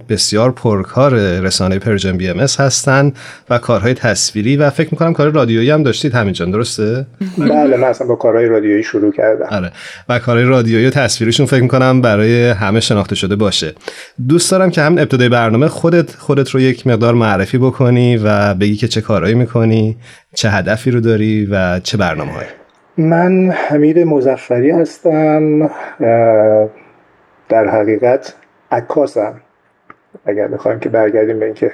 بسیار 0.08 0.52
پرکار 0.52 1.14
رسانه 1.40 1.78
Persian 1.78 2.16
BMS 2.16 2.40
هستن 2.40 3.12
و 3.50 3.58
کارهای 3.58 3.94
تصویری 3.94 4.56
و 4.56 4.70
فکر 4.70 4.88
می‌کنم 4.90 5.12
کار 5.12 5.30
رادیویی 5.30 5.70
هم 5.70 5.82
داشتید. 5.82 6.14
همین 6.14 6.32
جان 6.32 6.50
درسته؟ 6.50 7.06
بله 7.38 7.76
من 7.76 7.88
اصلا 7.88 8.06
با 8.06 8.16
کارهای 8.16 8.46
رادیویی 8.46 8.82
شروع 8.82 9.12
کردم. 9.12 9.46
آره 9.50 9.72
و 10.08 10.18
کارهای 10.18 10.44
رادیویی 10.44 10.86
و 10.86 10.90
تصویریشون 10.90 11.46
فکر 11.46 11.62
می‌کنم 11.62 12.00
برای 12.00 12.48
همه 12.50 12.80
شناخته 12.80 13.14
شده 13.14 13.36
باشه. 13.36 13.74
دوست 14.28 14.50
دارم 14.50 14.70
که 14.70 14.82
همین 14.82 14.98
ابتدای 14.98 15.28
برنامه 15.28 15.68
خودت 15.68 16.14
خودت 16.16 16.50
رو 16.50 16.60
یک 16.60 16.86
مقدار 16.86 17.14
معرفی 17.14 17.58
بکنی 17.58 18.16
و 18.16 18.54
بگی 18.54 18.76
که 18.76 18.88
چه 18.88 19.00
کارهایی 19.00 19.34
می‌کنی 19.34 19.96
چه 20.34 20.50
هدفی 20.50 20.90
رو 20.90 21.00
داری 21.00 21.46
و 21.46 21.80
چه 21.80 21.96
برنامه 21.96 22.32
هایی 22.32 22.48
من 22.98 23.50
حمید 23.50 23.98
مزفری 23.98 24.70
هستم 24.70 25.70
در 27.48 27.68
حقیقت 27.68 28.34
عکاسم. 28.70 29.34
اگر 30.26 30.48
بخوایم 30.48 30.78
که 30.78 30.88
برگردیم 30.88 31.38
به 31.38 31.44
اینکه 31.44 31.72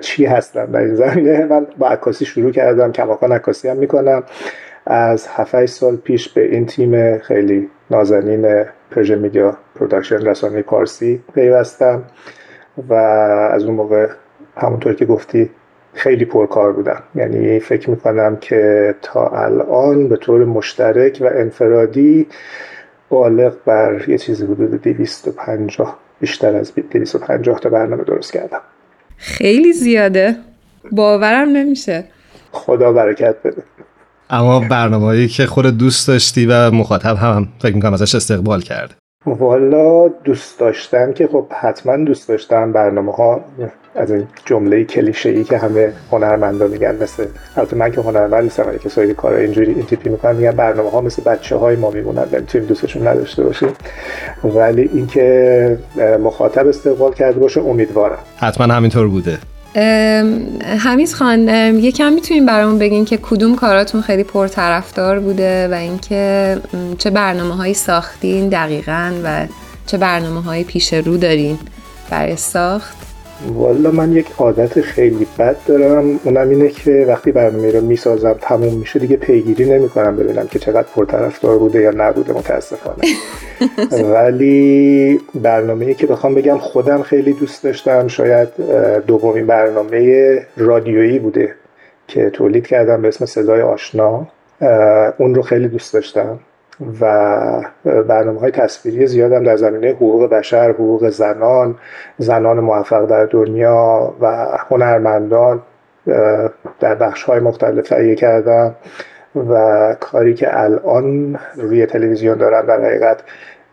چی 0.00 0.24
هستم 0.24 0.66
در 0.66 0.80
این 0.80 0.94
زمینه 0.94 1.44
من 1.44 1.66
با 1.78 1.88
عکاسی 1.88 2.24
شروع 2.24 2.50
کردم 2.50 2.92
کماکان 2.92 3.32
عکاسی 3.32 3.68
هم 3.68 3.76
می‌کنم. 3.76 4.22
از 4.86 5.28
7 5.28 5.66
سال 5.66 5.96
پیش 5.96 6.28
به 6.28 6.44
این 6.44 6.66
تیم 6.66 7.18
خیلی 7.18 7.68
نازنین 7.90 8.64
Persian 8.90 9.18
Media 9.18 9.56
Production 9.74 10.26
رسانه 10.26 10.62
پارسی 10.62 11.22
پیوستم 11.34 12.02
و 12.88 12.94
از 13.52 13.64
اون 13.64 13.74
موقع 13.74 14.08
همونطور 14.56 14.94
که 14.94 15.04
گفتی 15.04 15.50
خیلی 15.94 16.24
پرکار 16.24 16.72
بودم 16.72 17.02
یعنی 17.14 17.60
فکر 17.60 17.90
می‌کنم 17.90 18.36
که 18.36 18.94
تا 19.02 19.28
الان 19.28 20.08
به 20.08 20.16
طور 20.16 20.44
مشترک 20.44 21.18
و 21.20 21.30
انفرادی 21.34 22.26
بالغ 23.08 23.54
بر 23.64 24.08
یه 24.08 24.18
چیزی 24.18 24.44
حدود 24.44 24.82
250 24.82 25.98
بیشتر 26.20 26.56
از 26.56 26.72
250 26.74 27.60
تا 27.60 27.68
برنامه 27.68 28.04
درست 28.04 28.32
کردم. 28.32 28.60
خیلی 29.16 29.72
زیاده. 29.72 30.36
باورم 30.92 31.48
نمیشه. 31.48 32.04
خدا 32.52 32.92
برکت 32.92 33.36
بده. 33.44 33.62
اما 34.30 34.60
برنامه‌ای 34.60 35.28
که 35.28 35.46
خود 35.46 35.78
دوست 35.78 36.08
داشتی 36.08 36.46
و 36.46 36.70
مخاطب 36.70 37.16
هم 37.16 37.48
فکر 37.62 37.74
می‌کنم 37.74 37.92
ازش 37.92 38.14
استقبال 38.14 38.60
کرده. 38.60 38.94
والا 39.26 40.08
دوست 40.08 40.60
داشتم 40.60 41.12
که 41.12 41.26
خب 41.26 41.46
حتما 41.60 41.96
دوست 41.96 42.28
داشتم 42.28 42.72
برنامه 42.72 43.12
ها 43.12 43.44
از 43.94 44.10
این 44.10 44.26
جمله 44.44 44.84
کلیشه 44.84 45.28
ای 45.28 45.44
که 45.44 45.58
همه 45.58 45.92
هنرمندا 46.12 46.66
میگن 46.66 46.96
مثل 47.02 47.24
البته 47.56 47.76
من 47.76 47.92
که 47.92 48.00
هنرمند 48.00 48.44
نیستم 48.44 48.66
ولی 48.68 48.78
کسایی 48.78 49.14
کار 49.14 49.34
اینجوری 49.34 49.72
این 49.72 49.82
تیپی 49.82 50.10
می‌کنن 50.10 50.36
میگن 50.36 50.50
برنامه 50.50 50.90
ها 50.90 51.00
مثل 51.00 51.22
بچه 51.22 51.56
های 51.56 51.76
ما 51.76 51.90
میمونن 51.90 52.24
نمی‌تونیم 52.32 52.66
دوستشون 52.66 53.08
نداشته 53.08 53.44
باشیم. 53.44 53.68
ولی 54.44 54.90
اینکه 54.92 55.78
مخاطب 56.22 56.66
استقبال 56.66 57.14
کرده 57.14 57.40
باشه 57.40 57.60
امیدوارم. 57.60 58.18
حتما 58.36 58.74
همینطور 58.74 59.08
بوده. 59.08 59.38
حمید 60.78 61.12
خان 61.12 61.48
یکم 61.74 62.12
می‌تونیم 62.12 62.46
برامون 62.46 62.78
بگین 62.78 63.04
که 63.04 63.16
کدوم 63.16 63.56
کاراتون 63.56 64.00
خیلی 64.00 64.24
پرطرفدار 64.24 65.20
بوده 65.20 65.68
و 65.68 65.74
اینکه 65.74 66.56
چه 66.98 67.10
برنامه 67.10 67.54
هایی 67.54 67.74
ساختین 67.74 68.48
دقیقا 68.48 69.12
و 69.24 69.46
چه 69.86 69.98
برنامه 69.98 70.42
های 70.42 70.64
پیش 70.64 70.92
رو 70.94 71.16
دارین 71.16 71.58
برای 72.10 72.36
ساخت؟ 72.36 72.99
والا 73.48 73.90
من 73.90 74.12
یک 74.12 74.26
عادت 74.38 74.80
خیلی 74.80 75.26
بد 75.38 75.56
دارم. 75.66 76.20
اونم 76.24 76.48
اینه 76.48 76.68
که 76.68 77.04
وقتی 77.08 77.32
برنامه 77.32 77.72
رو 77.72 77.80
می‌سازم 77.80 78.36
تموم 78.40 78.74
میشه 78.74 78.98
دیگه 78.98 79.16
پیگیری 79.16 79.64
نمی‌کنم 79.64 80.16
ببینم 80.16 80.46
که 80.46 80.58
چقدر 80.58 80.86
پرطرفدار 80.94 81.58
بوده 81.58 81.80
یا 81.80 81.90
نبوده 81.96 82.32
متاسفانه. 82.32 83.02
ولی 84.14 85.20
برنامه 85.34 85.94
که 85.94 86.06
بخوام 86.06 86.34
بگم 86.34 86.58
خودم 86.58 87.02
خیلی 87.02 87.32
دوست 87.32 87.64
داشتم 87.64 88.08
شاید 88.08 88.48
دومین 89.06 89.46
برنامه 89.46 90.46
رادیویی 90.56 91.18
بوده 91.18 91.54
که 92.08 92.30
تولید 92.30 92.66
کردم 92.66 93.02
به 93.02 93.08
اسم 93.08 93.26
صدای 93.26 93.62
آشنا. 93.62 94.26
اون 95.18 95.34
رو 95.34 95.42
خیلی 95.42 95.68
دوست 95.68 95.94
داشتم. 95.94 96.38
و 97.00 97.04
برنامه 97.84 98.40
های 98.40 98.50
تصویری 98.50 99.06
زیادم 99.06 99.44
در 99.44 99.56
زمینه 99.56 99.90
حقوق 99.90 100.30
بشر، 100.30 100.70
حقوق 100.70 101.08
زنان، 101.08 101.74
زنان 102.18 102.60
موفق 102.60 103.06
در 103.06 103.26
دنیا 103.26 104.14
و 104.20 104.46
هنرمندان 104.70 105.62
در 106.80 106.94
بخش 106.94 107.22
های 107.22 107.40
مختلف 107.40 107.88
تهیه 107.88 108.14
کردم 108.14 108.74
و 109.34 109.96
کاری 110.00 110.34
که 110.34 110.60
الان 110.60 111.38
روی 111.56 111.86
تلویزیون 111.86 112.38
دارم 112.38 112.66
در 112.66 112.80
حقیقت 112.80 113.20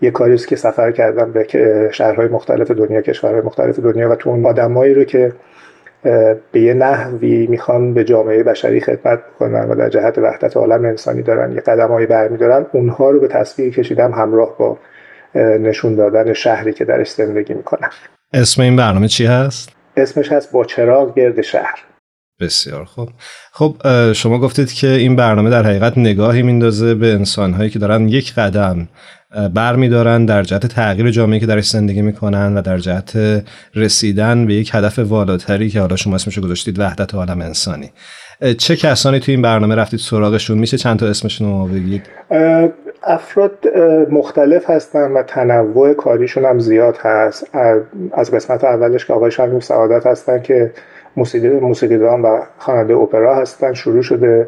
یه 0.02 0.12
کاری 0.12 0.34
است 0.34 0.48
که 0.48 0.56
سفر 0.56 0.92
کردم 0.92 1.32
به 1.32 1.48
شهرهای 1.92 2.28
مختلف 2.28 2.72
دنیا 2.72 3.02
کشورهای 3.02 3.42
مختلف 3.42 3.80
دنیا 3.80 4.12
و 4.12 4.16
تو 4.16 4.30
اون 4.30 4.46
آدمایی 4.46 4.94
رو 4.94 5.04
که 5.04 5.32
به 6.52 6.62
یه 6.62 6.74
نحوی 6.74 7.48
می‌خوان 7.48 7.94
به 7.94 8.04
جامعه 8.04 8.44
بشری 8.44 8.82
خدمت 8.82 9.20
کنن 9.40 9.70
و 9.70 9.76
در 9.76 9.90
جهت 9.90 10.18
وحدت 10.18 10.58
عالم 10.58 10.86
انسانی 10.86 11.22
دارن 11.22 11.52
یه 11.52 11.62
قدم 11.62 11.88
هایی 11.88 12.08
برمیدارن 12.08 12.66
اونها 12.74 13.10
رو 13.10 13.20
به 13.20 13.28
تصویر 13.28 13.74
کشیدم 13.74 14.12
همراه 14.12 14.58
با 14.58 14.78
نشون 15.36 15.96
دادن 15.96 16.34
شهری 16.34 16.74
که 16.74 16.86
درش 16.86 17.10
زندگی 17.12 17.54
می‌کنن. 17.54 17.90
اسم 18.34 18.62
این 18.62 18.76
برنامه 18.76 19.08
چی 19.08 19.26
هست؟ 19.26 19.70
اسمش 19.98 20.32
هست 20.32 20.52
با 20.52 20.66
چراغ 20.66 21.16
گرد 21.16 21.42
شهر. 21.42 21.84
بسیار 22.40 22.86
خوب. 22.86 23.10
خب 23.52 23.76
شما 24.14 24.40
گفتید 24.40 24.74
که 24.74 24.88
این 24.88 25.16
برنامه 25.16 25.50
در 25.50 25.64
حقیقت 25.64 25.98
نگاهی 25.98 26.42
میندازه 26.42 26.96
به 26.96 27.08
انسانهایی 27.08 27.70
که 27.70 27.80
دارن 27.80 28.08
یک 28.08 28.34
قدم 28.36 28.88
بر 29.54 29.76
میدارن 29.76 30.26
در 30.26 30.44
جهت 30.44 30.66
تغییر 30.68 31.12
جامعه 31.12 31.40
که 31.40 31.46
درش 31.46 31.70
زندگی 31.70 32.02
می‌کنن 32.02 32.58
و 32.58 32.62
در 32.62 32.78
جهت 32.78 33.44
رسیدن 33.76 34.46
به 34.46 34.54
یک 34.54 34.72
هدف 34.74 35.00
والاتری 35.00 35.70
که 35.70 35.80
حالا 35.80 35.96
شما 35.96 36.16
اسمشو 36.16 36.42
گذاشتید 36.42 36.80
وحدت 36.80 37.16
عالم 37.16 37.42
انسانی. 37.42 37.92
چه 38.58 38.76
کسانی 38.76 39.20
توی 39.20 39.34
این 39.34 39.42
برنامه 39.42 39.76
رفتید 39.76 40.00
سراغشون؟ 40.00 40.58
میشه 40.58 40.78
چند 40.78 41.00
تا 41.00 41.08
اسمشون 41.08 41.48
رو 41.48 41.68
بگید؟ 41.68 42.04
افراد 43.04 43.52
مختلف 44.12 44.70
هستن 44.70 45.12
و 45.12 45.24
تنوع 45.24 45.94
کاریشون 45.94 46.46
هم 46.46 46.60
زیاد 46.60 46.98
هست. 46.98 47.48
از 48.14 48.32
قسمت 48.32 48.64
اولش 48.64 49.06
که 49.06 49.14
آقای 49.14 49.32
شمیم 49.32 49.60
سعادت 49.60 50.08
هستن 50.08 50.42
که 50.42 50.72
موسیقی 51.18 51.50
موسیقیدان 51.50 52.22
و 52.22 52.40
خواننده 52.58 52.96
اپرا 52.96 53.36
هستن 53.36 53.74
شروع 53.74 54.02
شده. 54.02 54.48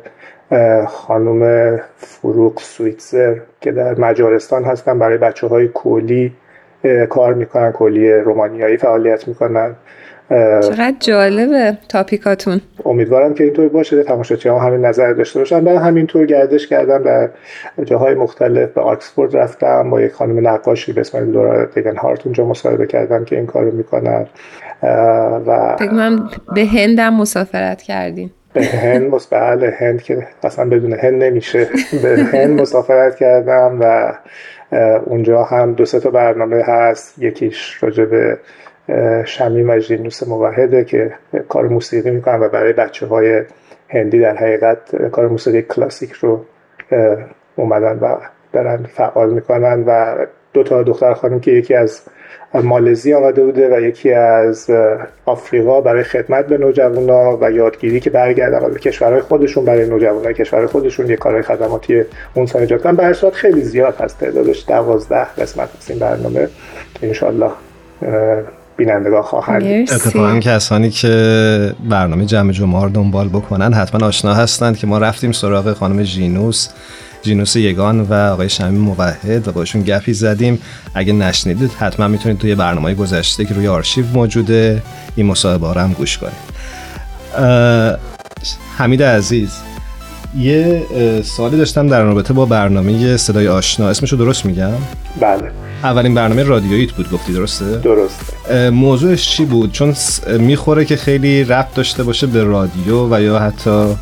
خانم 0.87 1.79
فروغ 1.97 2.59
سویتزر 2.59 3.35
که 3.61 3.71
در 3.71 3.99
مجارستان 3.99 4.63
هستن 4.63 4.99
برای 4.99 5.17
بچه 5.17 5.47
های 5.47 5.67
کولی 5.67 6.33
کار 7.09 7.33
می‌کنن 7.33 7.71
کولی 7.71 8.13
رومانیایی 8.13 8.77
فعالیت 8.77 9.27
می‌کنن. 9.27 9.75
چقدر 10.61 10.93
جالبه 10.99 11.77
تاپیکاتون. 11.89 12.61
امیدوارم 12.85 13.33
که 13.33 13.43
اینطور 13.43 13.69
باشه 13.69 14.03
تماشاچی 14.03 14.49
هم 14.49 14.55
همین 14.55 14.85
نظر 14.85 15.13
داشته 15.13 15.39
باشن. 15.39 15.59
من 15.59 15.77
همینطور 15.77 16.25
گردش 16.25 16.67
کردم 16.67 17.03
در 17.03 17.29
جاهای 17.83 18.15
مختلف 18.15 18.69
به 18.69 18.81
آکسفورد 18.81 19.37
رفتم 19.37 19.89
با 19.89 20.01
یک 20.01 20.13
خانم 20.13 20.47
نقاشی 20.47 20.93
به 20.93 21.01
اسم 21.01 21.31
لورا 21.31 21.65
دیگن 21.65 21.95
هارت 21.95 22.25
اونجا 22.25 22.45
مصاحبه 22.45 22.87
کردم 22.87 23.25
که 23.25 23.35
این 23.35 23.45
کارو 23.45 23.71
می‌کنن. 23.71 24.25
و 25.47 25.75
فکر 25.79 26.19
به 26.55 26.65
هندم 26.65 27.13
مسافرت 27.13 27.81
کردیم. 27.81 28.33
به 28.53 28.65
هند 28.65 29.11
بله 29.31 29.75
هند 29.79 30.01
که 30.01 30.27
اصلا 30.43 30.69
بدون 30.69 30.93
هند 30.93 31.23
نمیشه. 31.23 31.67
به 32.03 32.23
هند 32.33 32.61
مسافرت 32.61 33.15
کردم 33.15 33.77
و 33.81 34.13
اونجا 35.05 35.43
هم 35.43 35.73
دو 35.73 35.85
سه 35.85 35.99
تا 35.99 36.09
برنامه 36.09 36.63
هست. 36.63 37.19
یکیش 37.19 37.83
راجع 37.83 38.05
به 38.05 38.37
شمیم 39.25 39.69
و 39.69 39.77
جینوس 39.79 40.27
موحده 40.27 40.83
که 40.83 41.11
کار 41.49 41.67
موسیقی 41.67 42.11
می‌کنن 42.11 42.39
و 42.39 42.49
برای 42.49 42.73
بچه 42.73 43.05
های 43.05 43.41
هندی 43.89 44.19
در 44.19 44.37
حقیقت 44.37 45.09
کار 45.11 45.27
موسیقی 45.27 45.61
کلاسیک 45.61 46.11
رو 46.11 46.45
اومدن 47.55 47.99
و 47.99 48.17
دارن 48.53 48.85
فعال 48.93 49.29
می‌کنن 49.33 49.83
و 49.87 50.15
دو 50.53 50.63
تا 50.63 50.83
دختر 50.83 51.13
خانم 51.13 51.39
که 51.39 51.51
یکی 51.51 51.75
از 51.75 52.01
مالزی 52.53 53.13
آمده 53.13 53.43
بوده 53.43 53.77
و 53.77 53.81
یکی 53.81 54.13
از 54.13 54.69
آفریقا 55.25 55.81
برای 55.81 56.03
خدمت 56.03 56.47
به 56.47 56.57
نوجوانا 56.57 57.37
و 57.41 57.51
یادگیری 57.51 57.99
که 57.99 58.09
برگردن 58.09 58.73
به 58.73 58.79
کشورهای 58.79 59.21
خودشون 59.21 59.65
برای 59.65 59.89
نوجوانای 59.89 60.33
کشور 60.33 60.65
خودشون 60.65 61.09
یه 61.09 61.15
کارهای 61.15 61.43
خدماتی 61.43 62.03
اون 62.33 62.45
سال 62.45 62.61
ایجاد 62.61 62.81
کنن. 62.81 62.95
به 62.95 63.13
خیلی 63.33 63.61
زیاد 63.61 63.95
هست 64.01 64.19
تعدادش. 64.19 64.65
دوازده 64.67 65.25
قسمت 65.37 65.69
هست 65.77 65.91
این 65.91 65.99
برنامه. 65.99 66.47
انشالله 67.01 67.51
بینندگان 68.77 69.21
خواهند 69.21 69.63
اتفاقا 69.63 70.39
کسانی 70.39 70.89
که 70.89 71.73
برنامه 71.89 72.25
جمع 72.25 72.51
جمعه 72.51 72.83
رو 72.83 72.89
دنبال 72.89 73.27
بکنن 73.27 73.73
حتما 73.73 74.07
آشنا 74.07 74.33
هستند 74.33 74.77
که 74.77 74.87
ما 74.87 74.97
رفتیم 74.97 75.31
سراغ 75.31 75.73
خانم 75.73 76.03
جینوس. 76.03 76.69
جینوس 77.21 77.55
یگان 77.55 78.01
و 78.01 78.13
آقای 78.13 78.49
شمیم 78.49 78.81
موحد 78.81 79.47
و 79.47 79.51
باشون 79.51 79.81
گپی 79.81 80.13
زدیم. 80.13 80.61
اگه 80.93 81.13
نشنیدید 81.13 81.71
حتما 81.79 82.07
می‌تونید 82.07 82.37
توی 82.37 82.55
برنامه 82.55 82.93
گذشته 82.93 83.45
که 83.45 83.53
روی 83.53 83.67
آرشیو 83.67 84.05
موجوده 84.13 84.81
این 85.15 85.25
مصاحبه 85.25 85.73
رو 85.73 85.81
هم 85.81 85.93
گوش 85.93 86.17
کنید. 86.17 86.49
حمید 88.77 89.03
عزیز 89.03 89.51
یه 90.37 90.83
سوالی 91.23 91.57
داشتم 91.57 91.87
در 91.87 92.01
رابطه 92.03 92.33
با 92.33 92.45
برنامه 92.45 93.17
صدای 93.17 93.47
آشنا. 93.47 93.89
اسمشو 93.89 94.15
درست 94.15 94.45
میگم؟ 94.45 94.71
بله. 95.21 95.51
اولین 95.83 96.15
برنامه 96.15 96.43
رادیوییت 96.43 96.91
بود 96.91 97.11
گفتی 97.11 97.33
درسته؟ 97.33 97.77
درسته 97.77 98.69
موضوعش 98.69 99.29
چی 99.29 99.45
بود؟ 99.45 99.71
چون 99.71 99.93
می‌خوره 100.39 100.85
که 100.85 100.95
خیلی 100.95 101.43
ربط 101.43 101.73
داشته 101.75 102.03
باشه 102.03 102.27
به 102.27 102.43
رادیو 102.43 103.15
و 103.15 103.21
یا 103.21 103.39
حتی 103.39 103.95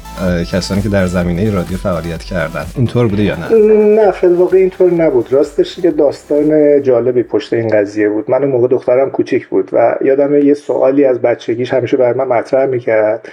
کسانی 0.51 0.81
که 0.81 0.89
در 0.89 1.07
زمینه 1.07 1.51
رادیو 1.51 1.77
فعالیت 1.77 2.23
کردن 2.23 2.65
اینطور 2.75 3.07
بوده 3.07 3.23
یا 3.23 3.35
نه؟ 3.35 3.55
نه 4.03 4.11
خیلی 4.11 4.33
واقع 4.33 4.57
اینطور 4.57 4.91
نبود 4.91 5.33
راستش 5.33 5.77
یه 5.77 5.91
داستان 5.91 6.81
جالبی 6.81 7.23
پشت 7.23 7.53
این 7.53 7.67
قضیه 7.67 8.09
بود 8.09 8.31
من 8.31 8.43
اون 8.43 8.51
موقع 8.51 8.67
دخترم 8.67 9.09
کوچیک 9.09 9.47
بود 9.47 9.69
و 9.73 9.95
یادم 10.05 10.35
یه 10.35 10.53
سوالی 10.53 11.05
از 11.05 11.21
بچگیش 11.21 11.73
همیشه 11.73 11.97
بر 11.97 12.13
من 12.13 12.27
مطرح 12.27 12.65
می‌کرد 12.65 13.29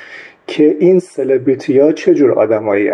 که 0.47 0.77
این 0.81 0.99
سلبریتی 0.99 1.79
ها 1.79 1.93
چه 1.93 2.15
جور 2.15 2.33
آدمایی 2.33 2.91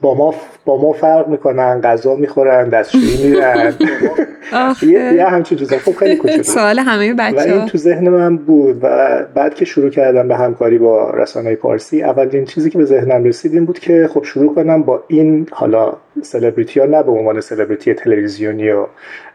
با 0.00 0.14
ما 0.14 0.34
با 0.64 0.82
ما 0.82 0.92
فرق 0.92 1.28
می‌کنن 1.28 1.80
غذا 1.80 2.14
می‌خورن 2.14 2.68
دستشویی 2.68 3.30
میرن. 3.30 3.74
یه, 4.82 5.26
همچین 5.26 5.58
چیزا. 5.58 5.78
خب 5.78 5.92
خیلی 5.92 6.16
کوچیک 6.16 6.42
سوال 6.42 6.78
همه 6.78 7.14
بچه 7.14 7.36
و 7.36 7.38
این 7.38 7.66
تو 7.66 7.78
ذهن 7.78 8.08
من 8.08 8.36
بود 8.36 8.78
و 8.82 9.18
بعد 9.34 9.54
که 9.54 9.64
شروع 9.64 9.90
کردم 9.90 10.28
به 10.28 10.36
همکاری 10.36 10.78
با 10.78 11.10
رسانه 11.10 11.54
پارسی 11.54 12.02
اولین 12.02 12.44
چیزی 12.44 12.70
که 12.70 12.78
به 12.78 12.84
ذهنم 12.84 13.24
رسید 13.24 13.54
این 13.54 13.64
بود 13.64 13.78
که 13.78 14.08
خب 14.14 14.24
شروع 14.24 14.54
کنم 14.54 14.82
با 14.82 15.04
این 15.08 15.46
حالا 15.52 15.92
سلبریتی 16.22 16.80
ها 16.80 16.86
نه 16.86 17.02
به 17.02 17.10
عنوان 17.10 17.40
سلبریتی 17.40 17.94
تلویزیونی 17.94 18.70
و 18.70 18.86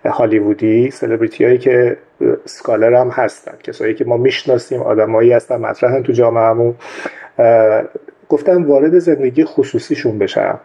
هالیوودی 0.06 0.92
سلبریتی 0.92 1.46
هایی 1.46 1.58
که 1.58 1.98
سکالر 2.46 2.94
هم 2.94 3.10
هستن 3.10 3.54
کسایی 3.64 3.94
که 3.94 4.06
ما 4.06 4.18
می‌شناسیم 4.18 4.82
آدمایی 4.82 5.32
هستن 5.32 5.56
مطرحن 5.56 6.04
تو 6.04 6.12
جامعهمون. 6.12 6.76
گفتم 8.30 8.66
وارد 8.68 9.00
زندگی 9.00 9.46
خصوصیشون 9.46 10.20
بشم 10.20 10.60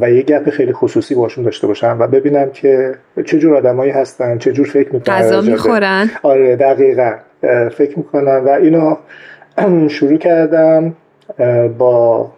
و 0.00 0.10
یه 0.10 0.22
گپ 0.22 0.50
خیلی 0.50 0.72
خصوصی 0.72 1.14
باشون 1.14 1.44
داشته 1.44 1.66
باشم 1.66 1.96
و 2.00 2.06
ببینم 2.06 2.50
که 2.50 2.94
چه 3.24 3.38
جور 3.38 3.56
آدمایی 3.56 3.90
هستن 3.90 4.38
چه 4.38 4.52
جور 4.52 4.66
فکر 4.66 4.94
می‌کنن 4.94 5.14
غذا 5.14 5.40
می‌خورن. 5.40 6.10
آره 6.22 6.56
دقیقا 6.56 7.12
فکر 7.76 7.98
می‌کنن 7.98 8.36
و 8.36 8.48
اینو 8.48 8.96
شروع 9.88 10.16
کردم 10.18 10.94
با 11.78 12.30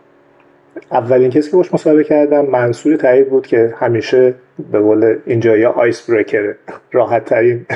اولین 0.93 1.31
کسی 1.31 1.51
که 1.51 1.57
باش 1.57 1.75
مصاحبه 1.75 2.05
کردم 2.05 2.47
منصور 2.47 2.97
تایید 2.97 3.31
بود 3.31 3.47
که 3.47 3.75
همیشه 3.79 4.35
به 4.73 4.79
قول 4.79 5.17
اینجا 5.27 5.57
یا 5.57 5.71
آیس 5.71 6.11
بریکره 6.11 6.57
راحت 6.93 7.25
ترین 7.25 7.67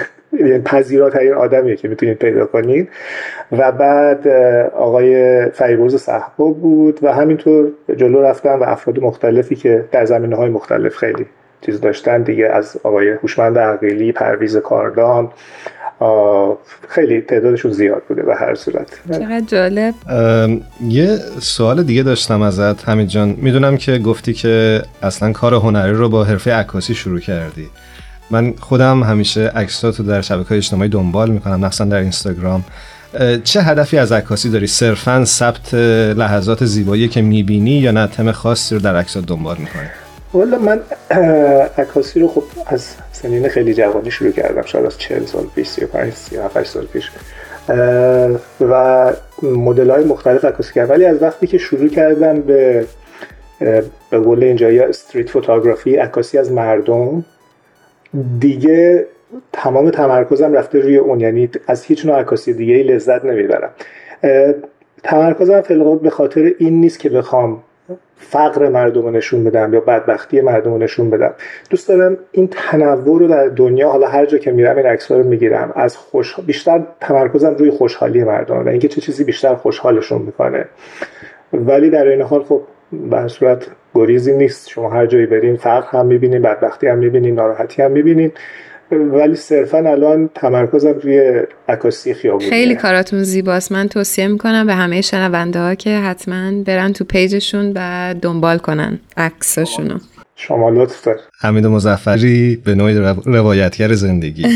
پذیراترین 0.64 1.32
آدمیه 1.32 1.76
که 1.76 1.88
می‌تونید 1.88 2.18
پیدا 2.18 2.46
کنید. 2.46 2.88
و 3.52 3.72
بعد 3.72 4.28
آقای 4.76 5.44
فیروز 5.50 5.96
صحبا 5.96 6.48
بود 6.48 6.98
و 7.02 7.12
همینطور 7.12 7.68
جلو 7.96 8.22
رفتم 8.22 8.60
و 8.60 8.64
افراد 8.64 8.98
مختلفی 8.98 9.54
که 9.54 9.84
در 9.92 10.04
زمینه 10.04 10.36
های 10.36 10.50
مختلف 10.50 10.96
خیلی 10.96 11.26
چیز 11.66 11.80
داشتن. 11.80 12.22
دیگه 12.22 12.46
از 12.46 12.76
آقای 12.82 13.10
هوشمند 13.10 13.58
عقیلی 13.58 14.12
پرویز 14.12 14.56
کاردان 14.56 15.30
خیلی 16.88 17.20
تعدادشون 17.20 17.72
زیاد 17.72 18.02
بوده 18.08 18.22
به 18.22 18.34
هر 18.34 18.54
صورت. 18.54 19.00
چقدر 19.12 19.40
جالب. 19.40 19.94
یه 20.88 21.16
سوال 21.40 21.82
دیگه 21.82 22.02
داشتم 22.02 22.42
ازت 22.42 22.88
همین 22.88 23.06
جان. 23.06 23.34
می‌دونم 23.38 23.76
که 23.76 23.98
گفتی 23.98 24.32
که 24.32 24.82
اصلا 25.02 25.32
کار 25.32 25.54
هنری 25.54 25.92
رو 25.92 26.08
با 26.08 26.24
حرفه 26.24 26.52
عکاسی 26.52 26.94
شروع 26.94 27.20
کردی. 27.20 27.68
من 28.30 28.54
خودم 28.60 29.02
همیشه 29.02 29.40
عکساتو 29.40 30.02
در 30.02 30.20
شبکه 30.20 30.48
های 30.48 30.58
اجتماعی 30.58 30.88
دنبال 30.88 31.30
می‌کنم 31.30 31.60
مخصوصا 31.60 31.84
در 31.84 31.98
اینستاگرام. 31.98 32.64
چه 33.44 33.60
هدفی 33.60 33.98
از 33.98 34.12
عکاسی 34.12 34.50
داری؟ 34.50 34.66
صرفا 34.66 35.24
ثبت 35.24 35.74
لحظات 36.14 36.64
زیبایی 36.64 37.08
که 37.08 37.22
می‌بینی 37.22 37.70
یا 37.70 37.90
نه؟ 37.90 38.06
تم 38.06 38.32
خاصی 38.32 38.74
رو 38.74 38.80
در 38.80 38.96
عکسات 38.96 39.26
دنبال 39.26 39.56
می‌کنی؟ 39.58 39.88
والا 40.32 40.58
من 40.58 40.80
عکاسی 41.78 42.20
رو 42.20 42.28
خب 42.28 42.42
از 42.66 42.86
سنین 43.12 43.48
خیلی 43.48 43.74
جوانی 43.74 44.10
شروع 44.10 44.30
کردم 44.30 44.62
شاید 44.62 44.86
از 44.86 44.98
40 44.98 45.24
سال 45.26 45.46
پیش 45.54 45.66
35 45.66 46.12
37 46.12 46.66
سال 46.66 46.84
پیش. 46.84 47.10
و 48.60 49.12
مدل 49.42 49.90
های 49.90 50.04
مختلف 50.04 50.44
عکاسی 50.44 50.74
کردم. 50.74 50.90
ولی 50.90 51.04
از 51.04 51.22
وقتی 51.22 51.46
که 51.46 51.58
شروع 51.58 51.88
کردم 51.88 52.40
به 52.40 52.86
به 54.10 54.18
قول 54.18 54.44
اینجا 54.44 54.70
یا 54.70 54.88
استریت 54.88 55.30
فوتوگرافی 55.30 55.96
عکاسی 55.96 56.38
از 56.38 56.52
مردم 56.52 57.24
دیگه 58.38 59.06
تمام 59.52 59.90
تمرکزم 59.90 60.52
رفته 60.52 60.80
روی 60.80 60.96
اون. 60.96 61.20
یعنی 61.20 61.50
از 61.66 61.84
هیچ 61.84 62.06
نوع 62.06 62.20
عکاسی 62.20 62.52
دیگه 62.52 62.74
ای 62.74 62.82
لذت 62.82 63.24
نمی‌برم. 63.24 63.70
تمرکزم 65.02 65.60
فعلا 65.60 65.94
به 65.94 66.10
خاطر 66.10 66.52
این 66.58 66.80
نیست 66.80 66.98
که 67.00 67.08
بخوام 67.08 67.62
فقر 68.16 68.68
مردم 68.68 69.02
رو 69.02 69.10
نشون 69.10 69.44
بدم 69.44 69.74
یا 69.74 69.80
بدبختی 69.80 70.40
مردم 70.40 70.70
رو 70.70 70.78
نشون 70.78 71.10
بدم. 71.10 71.34
دوست 71.70 71.88
دارم 71.88 72.18
این 72.32 72.48
تنوع 72.52 73.18
رو 73.18 73.28
در 73.28 73.48
دنیا 73.48 73.88
حالا 73.88 74.06
هر 74.06 74.26
جا 74.26 74.38
که 74.38 74.52
میرم 74.52 74.76
این 74.76 74.86
عکس 74.86 75.12
رو 75.12 75.22
می‌گیرم. 75.22 75.72
از 75.76 75.96
خوش 75.96 76.40
بیشتر 76.40 76.82
تمرکزم 77.00 77.54
روی 77.54 77.70
خوشحالی 77.70 78.24
مردم 78.24 78.66
و 78.66 78.68
اینکه 78.68 78.88
چه 78.88 79.00
چیزی 79.00 79.24
بیشتر 79.24 79.54
خوشحالشون 79.54 80.22
می‌کنه. 80.22 80.64
ولی 81.52 81.90
در 81.90 82.08
این 82.08 82.22
حال 82.22 82.42
خب 82.42 82.62
به 83.10 83.28
صورت 83.28 83.66
گریزی 83.94 84.32
نیست. 84.32 84.68
شما 84.68 84.90
هر 84.90 85.06
جایی 85.06 85.26
برین 85.26 85.56
فقر 85.56 85.98
هم 85.98 86.06
می‌بینین 86.06 86.42
بدبختی 86.42 86.86
هم 86.86 86.98
می‌بینین 86.98 87.34
ناراحتی 87.34 87.82
هم 87.82 87.90
می‌بینین. 87.90 88.32
ولی 88.92 89.34
صرفا 89.34 89.78
الان 89.78 90.30
تمرکزم 90.34 90.92
روی 91.02 91.42
عکاسی 91.68 92.14
خیابونی 92.14 92.50
خیلی 92.50 92.74
کاراتون 92.74 93.22
زیباست. 93.22 93.72
من 93.72 93.88
توصیه 93.88 94.28
می‌کنم 94.28 94.66
به 94.66 94.74
همه 94.74 95.00
شنونده 95.00 95.58
ها 95.58 95.74
که 95.74 95.90
حتما 95.90 96.62
برن 96.66 96.92
تو 96.92 97.04
پیجشون 97.04 97.72
و 97.76 98.14
دنبال 98.22 98.58
کنن 98.58 98.98
عکساشونو. 99.16 99.98
شما 100.36 100.70
لطف 100.70 101.04
دار 101.04 101.16
حمید 101.40 101.66
مزفری 101.66 102.62
به 102.64 102.74
نوعی 102.74 102.94
روایتگر 103.26 103.92
زندگی. 103.92 104.46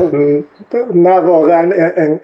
نه 0.94 1.20
واقعا 1.20 1.72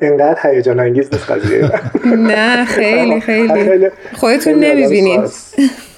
انقدر 0.01 0.39
هیجان 0.43 0.81
انگیز 0.81 1.09
نیست 1.13 1.31
قضیه. 1.31 1.71
نه 2.31 2.65
خیلی 2.77 3.21
خیلی. 3.21 3.89
خودتون 4.13 4.55
نمی‌بینین. 4.55 5.25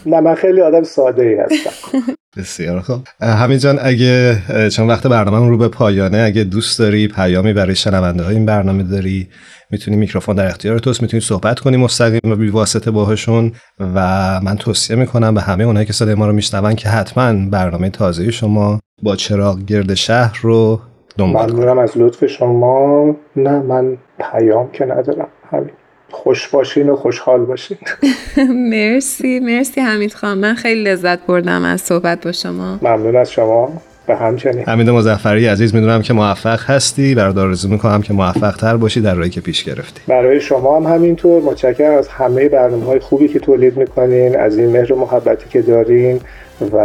نه 0.07 0.21
من 0.21 0.35
خیلی 0.35 0.61
آدم 0.61 0.83
ساده 0.83 1.23
ای 1.23 1.35
هستم. 1.35 1.71
بسیار 2.37 2.81
خب 2.81 2.99
همین 3.21 3.59
جان 3.59 3.79
اگه 3.83 4.39
چون 4.69 4.89
وقت 4.89 5.07
برنامه 5.07 5.49
رو 5.49 5.59
به 5.59 5.69
پایانه 5.69 6.19
اگه 6.19 6.45
دوست 6.45 6.79
داری 6.79 7.09
پیامی 7.09 7.53
برای 7.53 7.75
شنونده 7.75 8.23
های 8.23 8.35
این 8.35 8.47
برنامه 8.47 8.83
داری 8.83 9.29
می‌تونی 9.71 9.97
میکروفون 9.97 10.37
در 10.37 10.47
اختیار 10.47 10.79
توست 10.79 11.03
می‌تونی 11.03 11.21
صحبت 11.21 11.61
کنی 11.61 11.77
مستقیم 11.77 12.21
و 12.33 12.37
بی 12.37 12.49
واسطه 12.49 12.91
باهاشون 12.91 13.53
و 13.95 14.01
من 14.41 14.57
توصیه 14.57 14.97
می‌کنم 14.97 15.35
به 15.35 15.41
همه 15.41 15.65
اونایی 15.65 15.87
که 15.87 15.93
صدای 15.93 16.15
ما 16.15 16.27
رو 16.27 16.33
میشنون 16.33 16.75
که 16.75 16.89
حتما 16.89 17.51
برنامه 17.51 17.91
تازه 17.91 18.31
شما 18.31 18.81
با 19.03 19.17
چراغ 19.17 19.65
گرد 19.65 19.95
شهر 19.95 20.39
رو 20.43 20.81
دنبال 21.19 21.53
کنم 21.53 21.79
از 21.79 21.99
لطف 21.99 22.27
شما. 22.27 23.17
نه 23.37 23.51
من 23.51 23.99
پیام 24.19 24.71
که 24.73 24.85
ندارم 24.85 25.29
همین 25.51 25.71
خوش 26.11 26.49
باشین 26.49 26.89
و 26.89 26.97
خوشحال 26.97 27.45
باشین. 27.45 27.79
مرسی 28.71 29.41
مرسی 29.41 29.81
حمید 29.81 30.15
خان. 30.15 30.39
من 30.39 30.55
خیلی 30.55 30.83
لذت 30.83 31.27
بردم 31.27 31.65
از 31.65 31.81
صحبت 31.81 32.25
با 32.25 32.33
شما. 32.33 32.79
ممنون 32.83 33.17
از 33.17 33.33
شما. 33.33 33.73
به 34.07 34.17
همچنین. 34.17 34.65
حمید 34.69 34.91
مزفری 34.91 35.47
عزیز 35.47 35.75
می‌دونم 35.75 36.03
که 36.03 36.13
موفق 36.13 36.61
هستی. 36.71 37.15
برات 37.15 37.37
آرزو 37.39 37.69
می‌کنم 37.69 38.03
که 38.03 38.13
موفق 38.13 38.57
تر 38.57 38.77
باشی 38.77 39.01
در 39.01 39.15
راهی 39.15 39.31
که 39.31 39.41
پیش 39.41 39.65
گرفتی. 39.65 40.01
برای 40.09 40.41
شما 40.41 40.77
هم 40.77 40.95
همینطور. 40.95 41.43
متشکرم 41.43 41.99
از 41.99 42.09
همه 42.09 42.49
برنامه 42.49 42.85
های 42.85 42.99
خوبی 42.99 43.29
که 43.29 43.39
تولید 43.39 43.77
می‌کنین 43.77 44.37
از 44.37 44.59
این 44.59 44.71
مهر 44.71 44.93
و 44.93 44.97
محبتی 44.97 45.49
که 45.49 45.63
دارین. 45.63 46.21
و 46.61 46.77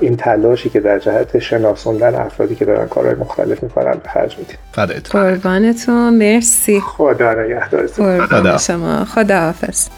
این 0.00 0.16
تلاشی 0.16 0.70
که 0.70 0.80
در 0.80 0.98
جهت 0.98 1.38
شناسوندن 1.38 2.14
افرادی 2.14 2.54
که 2.54 2.64
دارن 2.64 2.86
کارهای 2.86 3.14
مختلف 3.14 3.62
می‌کنن 3.62 3.92
به 3.92 4.08
خرج 4.14 4.36
میدین 4.38 4.56
قربانتون 5.10 6.14
مرسی. 6.18 6.80
خدا 6.80 7.34
نگهدارتون. 7.34 8.18
قربان 8.18 8.58
شما. 8.58 9.04
خدا 9.04 9.40
حافظ. 9.40 9.88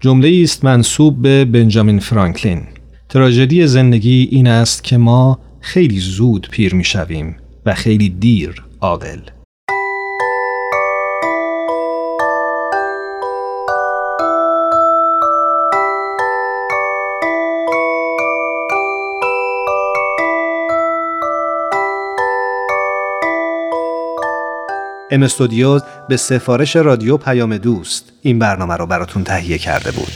جمله 0.00 0.40
است 0.42 0.64
منصوب 0.64 1.22
به 1.22 1.44
بنجامین 1.44 1.98
فرانکلین. 1.98 2.62
تراژدی 3.08 3.66
زندگی 3.66 4.28
این 4.30 4.46
است 4.46 4.84
که 4.84 4.96
ما 4.96 5.38
خیلی 5.62 6.00
زود 6.00 6.48
پیر 6.50 6.74
می 6.74 6.84
شویم 6.84 7.36
و 7.66 7.74
خیلی 7.74 8.08
دیر 8.08 8.62
عاقل 8.80 9.20
ام 25.10 25.22
استودیوز 25.22 25.82
به 26.08 26.16
سفارش 26.16 26.76
رادیو 26.76 27.16
پیام 27.16 27.58
دوست 27.58 28.12
این 28.22 28.38
برنامه 28.38 28.76
رو 28.76 28.86
براتون 28.86 29.24
تهیه 29.24 29.58
کرده 29.58 29.90
بود. 29.90 30.12